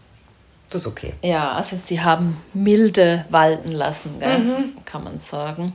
das 0.75 0.83
ist 0.83 0.89
okay. 0.89 1.15
Ja, 1.23 1.53
also 1.53 1.77
sie 1.77 2.01
haben 2.01 2.37
milde 2.53 3.25
walten 3.31 3.73
lassen, 3.73 4.19
mhm. 4.19 4.85
kann 4.85 5.05
man 5.05 5.19
sagen. 5.19 5.75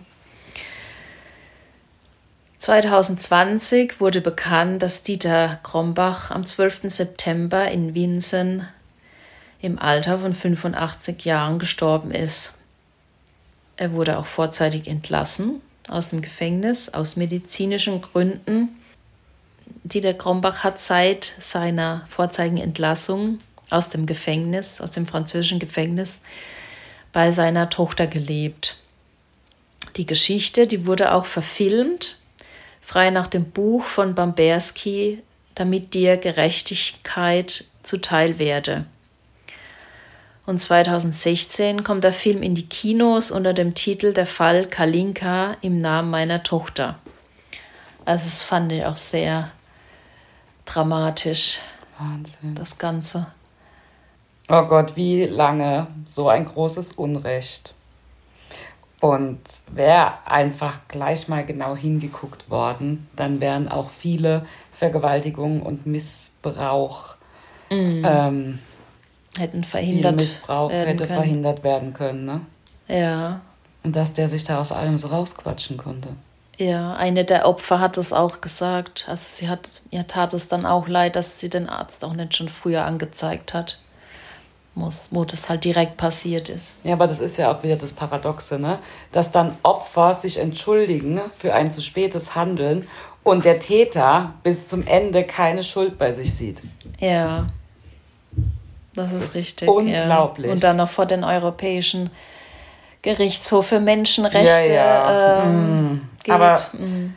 2020 2.60 4.02
wurde 4.02 4.20
bekannt, 4.20 4.84
dass 4.84 5.04
Dieter 5.04 5.60
Krombach 5.64 6.30
am 6.30 6.46
12. 6.46 6.82
September 6.84 7.72
in 7.72 7.96
Winsen 7.96 8.68
im 9.62 9.80
Alter 9.80 10.20
von 10.20 10.34
85 10.34 11.24
Jahren 11.24 11.60
gestorben 11.60 12.12
ist. 12.12 12.58
Er 13.78 13.94
wurde 13.94 14.20
auch 14.20 14.26
vorzeitig 14.26 14.88
entlassen 14.88 15.62
aus 15.88 16.10
dem 16.10 16.22
Gefängnis 16.22 16.90
aus 16.90 17.16
medizinischen 17.16 18.02
Gründen. 18.02 18.70
Dieter 19.84 20.14
Krombach 20.14 20.60
hat 20.66 20.78
seit 20.78 21.34
seiner 21.40 22.06
vorzeitigen 22.10 22.58
Entlassung 22.58 23.40
aus 23.70 23.90
dem 23.90 24.06
Gefängnis, 24.06 24.82
aus 24.82 24.92
dem 24.92 25.06
französischen 25.06 25.60
Gefängnis, 25.60 26.20
bei 27.12 27.32
seiner 27.32 27.70
Tochter 27.70 28.08
gelebt. 28.08 28.78
Die 29.96 30.06
Geschichte, 30.06 30.68
die 30.68 30.86
wurde 30.86 31.14
auch 31.14 31.26
verfilmt, 31.26 32.18
frei 32.82 33.10
nach 33.10 33.28
dem 33.28 33.46
Buch 33.46 33.84
von 33.84 34.16
Bamberski, 34.16 35.22
damit 35.56 35.94
dir 35.94 36.18
Gerechtigkeit 36.18 37.66
zuteil 37.84 38.40
werde. 38.40 38.86
Und 40.46 40.60
2016 40.60 41.84
kommt 41.84 42.04
der 42.04 42.14
Film 42.14 42.42
in 42.42 42.56
die 42.56 42.66
Kinos 42.66 43.30
unter 43.30 43.54
dem 43.54 43.76
Titel 43.76 44.14
Der 44.14 44.26
Fall 44.26 44.66
Kalinka 44.66 45.58
im 45.62 45.80
Namen 45.80 46.10
meiner 46.10 46.42
Tochter. 46.42 46.98
Also 48.04 48.26
das 48.26 48.42
fand 48.42 48.72
ich 48.72 48.84
auch 48.84 48.98
sehr 48.98 49.52
dramatisch. 50.66 51.60
Wahnsinn. 52.00 52.56
Das 52.56 52.80
Ganze. 52.80 53.28
Oh 54.50 54.64
Gott, 54.64 54.96
wie 54.96 55.26
lange 55.26 55.88
so 56.06 56.28
ein 56.30 56.46
großes 56.46 56.94
Unrecht. 56.94 57.74
Und 59.02 59.40
wäre 59.72 60.14
einfach 60.26 60.80
gleich 60.90 61.28
mal 61.30 61.46
genau 61.46 61.76
hingeguckt 61.76 62.50
worden, 62.50 63.08
dann 63.16 63.40
wären 63.40 63.70
auch 63.70 63.90
viele 63.90 64.46
Vergewaltigungen 64.74 65.62
und 65.62 65.86
Missbrauch, 65.86 67.16
Mhm. 67.72 68.04
ähm, 68.06 68.60
Hätten 69.38 69.64
verhindert 69.64 70.16
Missbrauch 70.16 70.72
werden 70.72 70.88
hätte 70.90 71.04
können. 71.06 71.20
verhindert 71.20 71.64
werden 71.64 71.94
können. 71.94 72.26
Ne? 72.26 72.42
Ja, 72.88 73.42
Und 73.84 73.96
dass 73.96 74.14
der 74.14 74.28
sich 74.28 74.44
da 74.44 74.60
aus 74.60 74.72
allem 74.72 74.98
so 74.98 75.08
rausquatschen 75.10 75.78
konnte. 75.78 76.10
ja. 76.58 76.96
Eine 76.96 77.24
der 77.24 77.48
Opfer 77.48 77.80
hat 77.80 77.98
es 77.98 78.12
auch 78.12 78.42
gesagt. 78.42 79.06
Also 79.08 79.24
sie 79.38 79.48
hat, 79.48 79.82
ihr 79.92 80.08
tat 80.08 80.34
es 80.34 80.48
dann 80.50 80.66
auch 80.66 80.88
leid, 80.90 81.16
dass 81.16 81.40
sie 81.40 81.50
den 81.50 81.70
Arzt 81.70 82.04
auch 82.04 82.14
nicht 82.14 82.36
schon 82.36 82.50
früher 82.50 82.84
angezeigt 82.86 83.54
hat. 83.54 83.80
Muss, 84.76 85.08
wo 85.12 85.26
das 85.26 85.50
halt 85.50 85.66
direkt 85.66 85.98
passiert 85.98 86.48
ist. 86.48 86.78
Ja, 86.86 86.94
aber 86.94 87.08
das 87.08 87.20
ist 87.20 87.38
ja 87.38 87.52
auch 87.54 87.64
wieder 87.64 87.76
das 87.76 87.92
Paradoxe, 87.94 88.60
ne? 88.60 88.80
dass 89.12 89.32
dann 89.32 89.58
Opfer 89.64 90.14
sich 90.14 90.38
entschuldigen 90.38 91.20
für 91.38 91.54
ein 91.54 91.72
zu 91.72 91.82
spätes 91.82 92.36
Handeln 92.36 92.88
und 93.24 93.44
der 93.46 93.60
Täter 93.60 94.34
bis 94.44 94.68
zum 94.68 94.86
Ende 94.88 95.24
keine 95.26 95.64
Schuld 95.64 95.98
bei 95.98 96.12
sich 96.14 96.34
sieht. 96.34 96.62
Ja. 97.00 97.48
Das, 98.96 99.12
ist, 99.12 99.24
ist 99.24 99.36
richtig. 99.36 99.68
unglaublich. 99.70 100.48
Ja. 100.48 100.54
Und 100.54 100.64
dann 100.64 100.78
noch 100.78 100.90
vor 100.90 101.06
den 101.06 101.24
Europäischen 101.24 102.10
Gerichtshof 103.02 103.68
für 103.68 103.80
Menschenrechte 103.80 104.72
Ja, 104.74 105.04
ja. 105.04 105.44
ähm, 105.44 106.10
geht. 106.24 106.34
Aber- 106.36 106.60
Mhm. 106.74 107.16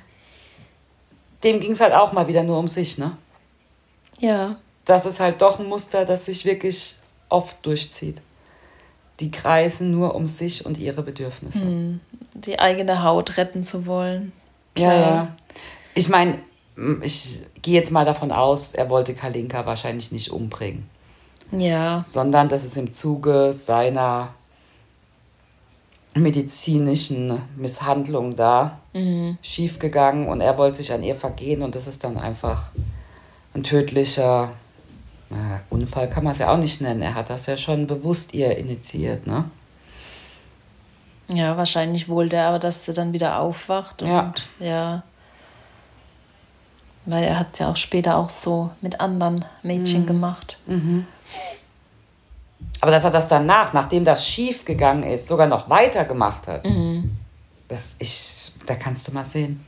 Dem 1.44 1.59
ging 1.61 1.72
es 1.72 1.80
halt 1.80 1.92
auch 1.92 2.12
mal 2.12 2.28
wieder 2.28 2.42
nur 2.44 2.57
um 2.59 2.68
sich, 2.68 2.98
ne? 2.98 3.16
ja, 4.20 4.57
Das 4.84 5.07
ist 5.07 5.18
halt 5.20 5.42
doch 5.42 5.59
ein 5.59 5.66
Muster, 5.66 6.05
das 6.05 6.24
sich 6.26 6.44
wirklich 6.44 6.96
oft 7.33 7.64
durchzieht. 7.66 8.20
Die 9.20 9.30
kreisen 9.30 9.91
nur 9.91 10.14
um 10.14 10.26
sich 10.26 10.64
und 10.66 10.78
ihre 10.78 11.03
Bedürfnisse. 11.03 11.99
die 12.35 12.59
eigene 12.59 13.03
Haut 13.03 13.37
retten 13.37 13.62
zu 13.64 13.87
wollen. 13.87 14.33
Ja, 14.76 14.89
Klar. 14.91 15.01
ja. 15.01 15.37
Ich 15.95 16.09
meine, 16.09 16.39
ich 17.03 17.41
gehe 17.61 17.74
jetzt 17.74 17.91
mal 17.91 18.05
davon 18.05 18.33
aus, 18.33 18.72
er 18.74 18.89
wollte 18.89 19.14
Kalinka 19.14 19.66
wahrscheinlich 19.66 20.11
nicht 20.12 20.30
umbringen, 20.33 20.89
Ja, 21.53 22.03
sondern 22.07 22.49
das 22.49 22.64
ist 22.64 22.76
im 22.78 22.93
Zuge 22.93 23.53
seiner 23.53 24.30
medizinischen 26.14 27.41
Misshandlung 27.57 28.37
da 28.37 28.78
schiefgegangen 29.43 30.28
und 30.28 30.41
er 30.41 30.59
wollte 30.59 30.78
sich 30.78 30.93
an 30.93 31.03
ihr 31.03 31.14
vergehen 31.16 31.62
und 31.62 31.74
das 31.74 31.87
ist 31.87 32.05
dann 32.05 32.18
einfach 32.18 32.66
ein 33.55 33.62
tödlicher 33.62 34.53
na, 35.33 35.61
Unfall, 35.70 36.09
kann 36.11 36.24
man 36.24 36.33
es 36.33 36.39
ja 36.39 36.53
auch 36.53 36.59
nicht 36.59 36.80
nennen. 36.80 37.03
Er 37.03 37.14
hat 37.14 37.30
das 37.30 37.47
ja 37.47 37.57
schon 37.57 37.87
bewusst 37.87 38.35
ihr 38.35 38.57
initiiert, 38.57 39.26
ne? 39.26 39.45
ja, 41.28 41.57
wahrscheinlich 41.57 42.09
wollte 42.09 42.37
er 42.37 42.49
aber, 42.49 42.59
dass 42.59 42.85
sie 42.85 42.93
dann 42.93 43.12
wieder 43.12 43.39
aufwacht. 43.39 44.03
Und 44.03 44.09
Ja. 44.09 44.35
ja. 44.59 45.03
Weil 47.07 47.24
er 47.24 47.39
hat 47.39 47.59
ja 47.59 47.70
auch 47.70 47.76
später 47.76 48.16
auch 48.16 48.28
so 48.28 48.70
mit 48.80 49.01
anderen 49.01 49.45
Mädchen 49.62 50.07
gemacht. 50.07 50.59
Aber 52.80 52.91
dass 52.91 53.05
er 53.05 53.11
das 53.11 53.28
danach, 53.28 53.72
nachdem 53.72 54.05
das 54.05 54.26
schief 54.26 54.64
gegangen 54.64 55.03
ist, 55.03 55.26
sogar 55.26 55.47
noch 55.47 55.68
weitergemacht 55.68 56.47
hat, 56.47 56.64
das 57.68 57.97
ich, 57.99 58.53
da 58.66 58.74
kannst 58.76 59.09
du 59.09 59.12
mal 59.12 59.24
sehen. 59.24 59.64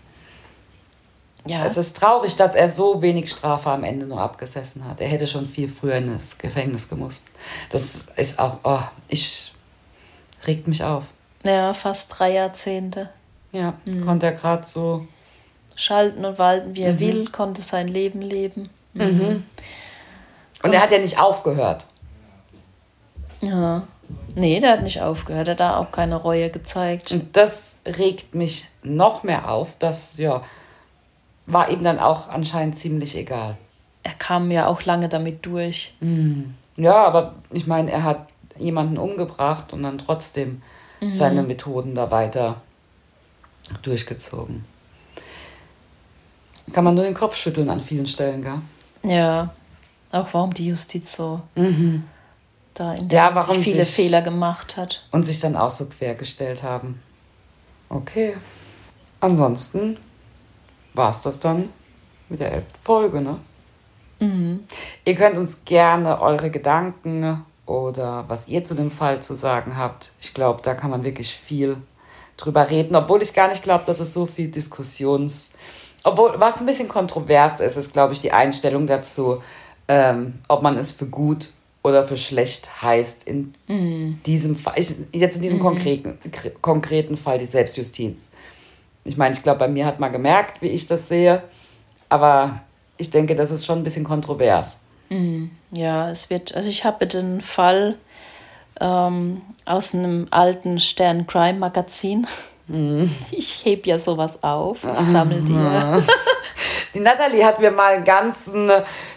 Ja, 1.47 1.65
Es 1.67 1.77
ist 1.77 1.97
traurig, 1.97 2.37
dass 2.37 2.55
er 2.55 2.71
so 2.71 3.03
wenig 3.03 3.31
Strafe 3.31 3.71
am 3.71 3.85
Ende 3.85 4.07
nur 4.07 4.21
abgesessen 4.21 4.85
hat. 4.87 5.01
Er 5.01 5.09
hätte 5.09 5.27
schon 5.27 5.47
viel 5.47 5.69
früher 5.69 5.97
in 5.97 6.11
das 6.13 6.39
Gefängnis 6.39 6.89
gemusst. 6.89 7.25
Das 7.71 8.07
ist 8.17 8.39
auch, 8.39 8.61
oh, 8.65 8.81
ich 9.09 9.53
regt 10.47 10.67
mich 10.69 10.83
auf. 10.83 11.05
ja, 11.43 11.75
fast 11.75 12.19
drei 12.19 12.33
Jahrzehnte. 12.33 13.11
Ja, 13.53 13.75
konnte 14.05 14.27
er 14.27 14.33
gerade 14.33 14.65
so. 14.67 15.07
Schalten 15.77 16.25
und 16.25 16.39
walten, 16.39 16.75
wie 16.77 16.81
Mhm. 16.81 16.87
er 16.87 17.01
will, 17.01 17.27
konnte 17.31 17.61
sein 17.63 17.89
Leben 17.89 18.23
leben. 18.23 18.71
Und 18.95 20.73
er 20.73 20.81
hat 20.81 20.91
ja 20.93 20.99
nicht 20.99 21.19
aufgehört. 21.21 21.85
Ja. 23.41 23.83
Nee, 24.35 24.61
der 24.61 24.73
hat 24.73 24.83
nicht 24.83 25.01
aufgehört. 25.03 25.49
Er 25.49 25.53
hat 25.53 25.61
da 25.61 25.77
auch 25.79 25.91
keine 25.93 26.17
Reue 26.17 26.51
gezeigt. 26.51 27.13
Und 27.13 27.37
das 27.37 27.79
regt 27.87 28.35
mich 28.35 28.67
noch 28.83 29.23
mehr 29.25 29.49
auf. 29.51 29.77
Das, 29.79 30.17
ja, 30.19 30.43
war 31.47 31.69
ihm 31.71 31.83
dann 31.85 31.99
auch 31.99 32.29
anscheinend 32.29 32.77
ziemlich 32.77 33.17
egal. 33.17 33.57
Er 34.03 34.13
kam 34.15 34.51
ja 34.51 34.67
auch 34.67 34.83
lange 34.85 35.09
damit 35.09 35.45
durch. 35.47 35.95
Ja, 36.77 36.95
aber 37.07 37.35
ich 37.51 37.67
meine, 37.67 37.91
er 37.91 38.03
hat 38.05 38.29
jemanden 38.59 38.99
umgebracht 38.99 39.73
und 39.73 39.83
dann 39.83 39.99
trotzdem 39.99 40.63
seine 41.09 41.43
Methoden 41.43 41.95
da 41.95 42.11
weiter 42.11 42.61
durchgezogen. 43.83 44.65
Kann 46.73 46.85
man 46.85 46.95
nur 46.95 47.05
den 47.05 47.15
Kopf 47.15 47.37
schütteln 47.37 47.69
an 47.69 47.81
vielen 47.81 48.07
Stellen, 48.07 48.43
gell? 48.43 48.61
Ja. 49.03 49.51
Auch 50.13 50.29
warum 50.33 50.55
die 50.55 50.67
Justiz 50.69 51.15
so 51.17 51.43
da 51.57 51.63
in 51.65 51.65
Mhm. 51.75 52.05
Ja, 52.75 52.95
der 53.29 53.35
warum 53.35 53.55
Hinsicht 53.57 53.71
viele 53.73 53.85
sich- 53.85 53.95
Fehler 53.95 54.23
gemacht 54.23 54.77
hat. 54.77 55.07
Und 55.11 55.25
sich 55.27 55.41
dann 55.41 55.57
auch 55.57 55.71
so 55.71 55.87
quergestellt 55.87 56.63
haben. 56.63 57.03
Okay. 57.89 58.37
Ansonsten 59.21 59.97
war 60.95 61.11
es 61.11 61.21
das 61.23 61.41
dann 61.41 61.71
mit 62.29 62.41
der 62.41 62.53
elften 62.53 62.79
Folge, 62.81 63.21
ne? 63.21 63.39
Ihr 65.05 65.15
könnt 65.15 65.37
uns 65.37 65.65
gerne 65.65 66.21
eure 66.21 66.51
Gedanken 66.51 67.45
oder 67.67 68.25
was 68.29 68.49
ihr 68.49 68.65
zu 68.65 68.75
dem 68.75 68.91
Fall 68.91 69.21
zu 69.21 69.35
sagen 69.35 69.77
habt. 69.77 70.13
Ich 70.21 70.33
glaube, 70.33 70.63
da 70.63 70.75
kann 70.75 70.91
man 70.91 71.05
wirklich 71.05 71.35
viel 71.35 71.77
drüber 72.37 72.71
reden, 72.71 72.97
obwohl 72.97 73.23
ich 73.23 73.35
gar 73.35 73.49
nicht 73.49 73.63
glaube, 73.63 73.85
dass 73.87 74.01
es 74.01 74.13
so 74.15 74.27
viel 74.27 74.49
Diskussions... 74.49 75.53
Obwohl, 76.07 76.35
was 76.39 76.61
ein 76.61 76.67
bisschen 76.67 76.89
kontrovers 76.89 77.61
ist, 77.61 77.77
ist, 77.77 77.93
glaube 77.93 78.13
ich, 78.13 78.21
die 78.21 78.33
Einstellung 78.33 78.87
dazu, 78.87 79.43
ähm, 79.89 80.35
ob 80.49 80.63
man 80.63 80.77
es 80.77 80.93
für 80.93 81.07
gut 81.07 81.51
oder 81.83 82.03
für 82.03 82.17
schlecht 82.19 82.83
heißt 82.83 83.27
in 83.27 83.55
diesem 84.27 84.57
Fall, 84.57 84.75
ich, 84.77 84.95
jetzt 85.13 85.37
in 85.37 85.43
diesem 85.43 85.59
konkreten, 85.61 86.19
kr- 86.31 86.53
konkreten 86.61 87.17
Fall 87.17 87.39
die 87.39 87.47
Selbstjustiz. 87.47 88.29
Ich 89.05 89.17
meine, 89.17 89.35
ich 89.35 89.43
glaube, 89.43 89.59
bei 89.59 89.69
mir 89.69 89.87
hat 89.87 90.01
man 90.01 90.13
gemerkt, 90.13 90.63
wie 90.63 90.69
ich 90.69 90.87
das 90.87 91.09
sehe, 91.09 91.43
aber 92.09 92.61
ich 92.97 93.11
denke, 93.11 93.35
das 93.35 93.51
ist 93.51 93.67
schon 93.67 93.81
ein 93.81 93.85
bisschen 93.85 94.05
kontrovers. 94.05 94.81
Ja, 95.71 96.11
es 96.11 96.31
wird, 96.31 96.55
also 96.55 96.69
ich 96.69 96.85
habe 96.85 97.07
den 97.07 97.41
Fall 97.41 97.97
ähm, 98.81 99.43
aus 99.65 99.95
einem 99.95 100.27
alten 100.31 100.81
Stern 100.81 101.27
Crime 101.27 101.59
Magazin. 101.59 102.27
Mhm. 102.67 103.11
Ich 103.31 103.65
heb 103.65 103.87
ja 103.87 103.99
sowas 103.99 104.43
auf, 104.43 104.85
ich 104.85 105.01
sammle 105.01 105.43
die. 105.43 105.53
Die 106.95 107.01
Natalie 107.01 107.45
hat 107.45 107.61
mir 107.61 107.71
mal 107.71 107.95
einen 107.95 108.05
ganzen 108.05 108.71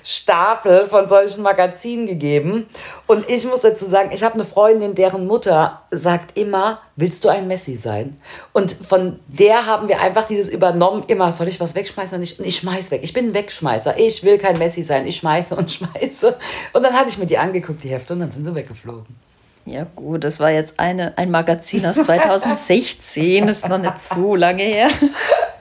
Stapel 0.04 0.86
von 0.86 1.08
solchen 1.08 1.44
Magazinen 1.44 2.08
gegeben. 2.08 2.68
Und 3.06 3.30
ich 3.30 3.46
muss 3.46 3.62
dazu 3.62 3.86
sagen, 3.86 4.10
ich 4.14 4.24
habe 4.24 4.36
eine 4.36 4.46
Freundin, 4.46 4.96
deren 4.96 5.28
Mutter 5.28 5.82
sagt 5.92 6.38
immer, 6.38 6.82
willst 6.96 7.24
du 7.24 7.30
ein 7.30 7.48
Messi 7.48 7.76
sein? 7.76 8.20
Und 8.54 8.72
von 8.72 9.20
der 9.28 9.66
haben 9.66 9.88
wir 9.88 10.02
einfach 10.02 10.26
dieses 10.26 10.50
übernommen, 10.50 11.04
immer, 11.08 11.32
soll 11.32 11.48
ich 11.48 11.60
was 11.60 11.76
wegschmeißen 11.76 12.16
oder 12.16 12.20
nicht? 12.20 12.40
Und 12.40 12.46
ich 12.46 12.58
schmeiß 12.58 12.92
weg. 12.92 13.02
Ich 13.04 13.14
bin 13.14 13.30
ein 13.30 13.34
Wegschmeißer. 13.34 14.00
Ich 14.00 14.24
will 14.24 14.38
kein 14.38 14.58
Messi 14.58 14.84
sein. 14.84 15.06
Ich 15.06 15.18
schmeiße 15.18 15.56
und 15.56 15.72
schmeiße. 15.74 16.36
Und 16.74 16.84
dann 16.84 16.94
hatte 16.94 17.10
ich 17.10 17.18
mir 17.18 17.28
die 17.28 17.38
angeguckt, 17.38 17.84
die 17.84 17.90
Hefte, 17.90 18.14
und 18.14 18.22
dann 18.22 18.32
sind 18.32 18.44
sie 18.44 18.56
weggeflogen. 18.56 19.28
Ja 19.68 19.86
gut, 19.98 20.24
das 20.24 20.40
war 20.40 20.50
jetzt 20.50 20.80
eine, 20.80 21.18
ein 21.18 21.30
Magazin 21.30 21.86
aus 21.86 21.96
2016, 22.04 23.50
ist 23.50 23.68
noch 23.68 23.78
nicht 23.78 24.00
so 24.00 24.36
lange 24.36 24.64
her. 24.64 24.88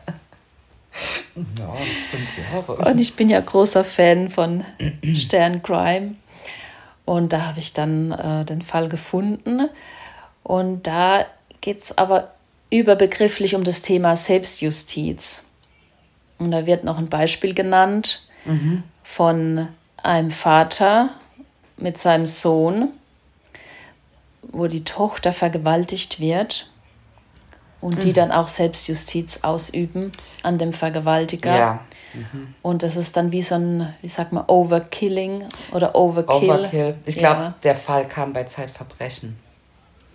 Ja, 1.59 1.75
fünf 2.11 2.39
Jahre. 2.53 2.91
Und 2.91 3.01
ich 3.01 3.15
bin 3.17 3.29
ja 3.29 3.41
großer 3.41 3.85
Fan 3.85 4.31
von 4.31 4.65
Stern 5.15 5.63
Crime. 5.63 6.15
Und 7.05 7.33
da 7.33 7.43
habe 7.43 7.59
ich 7.59 7.73
dann 7.73 8.13
äh, 8.13 8.45
den 8.45 8.63
Fall 8.63 8.89
gefunden. 8.89 9.69
Und 10.43 10.87
da 10.87 11.27
geht 11.61 11.83
es 11.83 11.99
aber 11.99 12.33
überbegrifflich 12.71 13.55
um 13.55 13.65
das 13.65 13.83
Thema 13.83 14.17
Selbstjustiz. 14.17 15.47
Und 16.39 16.51
da 16.51 16.67
wird 16.67 16.85
noch 16.85 16.99
ein 16.99 17.09
Beispiel 17.09 17.55
genannt 17.55 18.27
von 19.03 19.69
einem 20.03 20.31
Vater, 20.31 21.11
mit 21.77 21.99
seinem 21.99 22.27
Sohn, 22.27 22.89
wo 24.43 24.67
die 24.67 24.85
Tochter 24.85 25.33
vergewaltigt 25.33 26.21
wird 26.21 26.71
und 27.81 28.03
die 28.03 28.13
dann 28.13 28.33
auch 28.33 28.49
Selbstjustiz 28.49 29.41
ausüben 29.43 30.13
an 30.43 30.59
dem 30.59 30.73
Vergewaltiger. 30.73 31.57
Ja. 31.57 31.81
Und 32.63 32.83
das 32.83 32.97
ist 32.97 33.17
dann 33.17 33.31
wie 33.31 33.43
so 33.43 33.57
ein, 33.57 33.95
wie 34.01 34.09
sagt 34.09 34.33
man, 34.33 34.45
Overkilling 34.47 35.45
oder 35.73 35.95
Overkill. 35.95 36.51
Overkill. 36.51 36.95
Ich 37.05 37.17
glaube, 37.19 37.41
Ja. 37.43 37.55
der 37.63 37.75
Fall 37.75 38.09
kam 38.09 38.33
bei 38.33 38.45
Zeitverbrechen. 38.45 39.39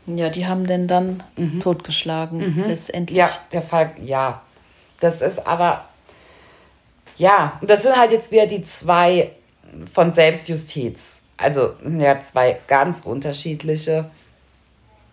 Ja, 0.08 0.30
die 0.30 0.48
haben 0.48 0.66
den 0.66 0.88
dann 0.88 1.22
totgeschlagen, 1.60 2.64
letztendlich. 2.68 3.18
Ja, 3.18 3.30
der 3.52 3.62
Fall, 3.62 3.90
ja. 4.04 4.42
Das 5.00 5.22
ist 5.22 5.46
aber, 5.46 5.86
ja, 7.18 7.60
das 7.62 7.84
sind 7.84 7.96
halt 7.96 8.12
jetzt 8.12 8.32
wieder 8.32 8.48
die 8.48 8.66
zwei 8.66 9.32
von 9.94 10.12
Selbstjustiz. 10.12 11.22
Also 11.38 11.70
das 11.70 11.92
sind 11.92 12.02
ja 12.02 12.20
zwei 12.22 12.60
ganz 12.68 13.02
unterschiedliche. 13.02 14.10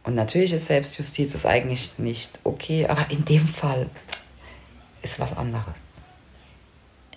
Und 0.08 0.14
natürlich 0.14 0.54
ist 0.54 0.68
Selbstjustiz 0.68 1.34
ist 1.34 1.44
eigentlich 1.44 1.98
nicht 1.98 2.38
okay, 2.42 2.86
aber 2.88 3.04
in 3.10 3.26
dem 3.26 3.46
Fall 3.46 3.90
ist 5.02 5.20
was 5.20 5.36
anderes. 5.36 5.74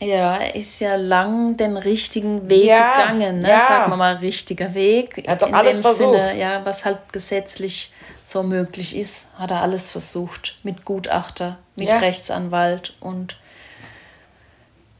Ja, 0.02 0.36
er 0.36 0.56
ist 0.56 0.78
ja 0.82 0.98
lang 0.98 1.56
den 1.56 1.78
richtigen 1.78 2.50
Weg 2.50 2.66
Ja, 2.66 2.92
gegangen, 2.98 3.40
ne? 3.40 3.50
ja. 3.50 3.60
sagen 3.66 3.92
wir 3.94 3.96
mal, 3.96 4.16
richtiger 4.16 4.74
Weg. 4.74 5.24
Er 5.26 5.32
hat 5.32 5.42
doch 5.42 5.48
in 5.48 5.56
alles 5.56 5.76
dem 5.78 5.82
versucht. 5.84 6.20
Sinne, 6.20 6.38
ja, 6.38 6.66
was 6.66 6.84
halt 6.84 6.98
gesetzlich 7.14 7.94
so 8.28 8.44
möglich 8.44 8.94
ist, 8.98 9.28
hat 9.38 9.52
er 9.52 9.62
alles 9.62 9.90
versucht. 9.90 10.60
Mit 10.64 10.84
Gutachter, 10.84 11.60
mit 11.78 11.88
Ja. 11.88 12.00
Rechtsanwalt 12.00 12.98
und 13.00 13.38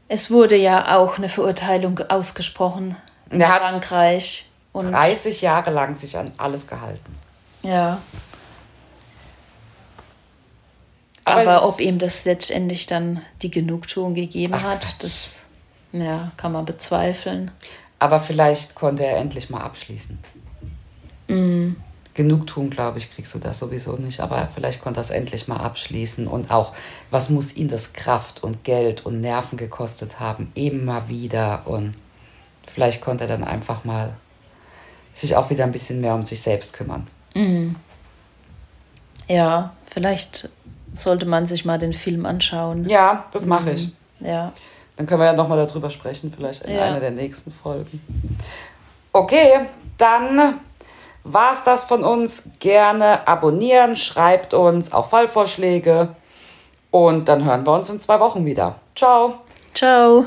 es 0.08 0.30
wurde 0.30 0.56
ja 0.56 0.96
auch 0.96 1.18
eine 1.18 1.28
Verurteilung 1.28 2.00
ausgesprochen 2.08 2.96
in 3.28 3.46
hat 3.46 3.60
Frankreich. 3.60 4.46
Und 4.72 4.92
30 4.92 5.42
Jahre 5.42 5.70
lang 5.70 5.94
sich 5.94 6.16
an 6.16 6.32
alles 6.38 6.66
gehalten. 6.66 7.21
Ja, 7.62 8.00
Aber 11.24 11.40
aber, 11.40 11.68
ob 11.68 11.80
ihm 11.80 11.98
das 11.98 12.24
letztendlich 12.24 12.86
dann 12.86 13.22
die 13.42 13.50
Genugtuung 13.50 14.14
gegeben 14.14 14.54
Ach, 14.56 14.62
hat, 14.62 14.82
Quatsch. 14.82 14.94
das 14.98 15.42
ja, 15.92 16.32
kann 16.36 16.52
man 16.52 16.64
bezweifeln. 16.64 17.50
Aber 17.98 18.18
vielleicht 18.18 18.74
konnte 18.74 19.04
er 19.04 19.18
endlich 19.18 19.50
mal 19.50 19.60
abschließen. 19.60 20.18
Genugtuung, 22.14 22.68
glaube 22.68 22.98
ich, 22.98 23.14
kriegst 23.14 23.34
du 23.34 23.38
das 23.38 23.58
sowieso 23.60 23.96
nicht. 23.96 24.20
Aber 24.20 24.48
vielleicht 24.54 24.82
konnte 24.82 25.00
er 25.00 25.02
es 25.02 25.10
endlich 25.10 25.48
mal 25.48 25.58
abschließen. 25.58 26.26
Und 26.26 26.50
auch, 26.50 26.74
was 27.10 27.30
muss 27.30 27.56
ihn 27.56 27.68
das 27.68 27.92
Kraft 27.92 28.42
und 28.42 28.64
Geld 28.64 29.06
und 29.06 29.20
Nerven 29.20 29.56
gekostet 29.56 30.20
haben? 30.20 30.50
Immer 30.54 31.08
wieder. 31.08 31.62
Und 31.66 31.94
vielleicht 32.66 33.00
konnte 33.00 33.24
er 33.24 33.28
dann 33.28 33.44
einfach 33.44 33.84
mal 33.84 34.14
sich 35.14 35.36
auch 35.36 35.50
wieder 35.50 35.64
ein 35.64 35.72
bisschen 35.72 36.00
mehr 36.00 36.14
um 36.14 36.22
sich 36.22 36.40
selbst 36.40 36.72
kümmern. 36.72 37.06
Ja, 39.28 39.72
vielleicht 39.86 40.50
sollte 40.92 41.26
man 41.26 41.46
sich 41.46 41.64
mal 41.64 41.78
den 41.78 41.92
Film 41.92 42.26
anschauen. 42.26 42.88
Ja, 42.88 43.24
das 43.32 43.46
mache 43.46 43.72
ich. 43.72 43.88
Ja. 44.20 44.52
Dann 44.96 45.06
können 45.06 45.20
wir 45.20 45.26
ja 45.26 45.32
nochmal 45.32 45.64
darüber 45.66 45.90
sprechen, 45.90 46.32
vielleicht 46.36 46.62
in 46.64 46.74
Ja. 46.74 46.82
einer 46.82 47.00
der 47.00 47.10
nächsten 47.12 47.50
Folgen. 47.50 48.00
Okay, 49.12 49.60
dann 49.98 50.60
war 51.24 51.52
es 51.52 51.64
das 51.64 51.84
von 51.84 52.04
uns. 52.04 52.44
Gerne 52.58 53.26
abonnieren, 53.26 53.96
schreibt 53.96 54.54
uns 54.54 54.92
auch 54.92 55.08
Fallvorschläge 55.08 56.14
und 56.90 57.28
dann 57.28 57.44
hören 57.44 57.64
wir 57.66 57.72
uns 57.72 57.88
in 57.90 58.00
zwei 58.00 58.20
Wochen 58.20 58.44
wieder. 58.44 58.76
Ciao! 58.94 59.34
Ciao. 59.74 60.26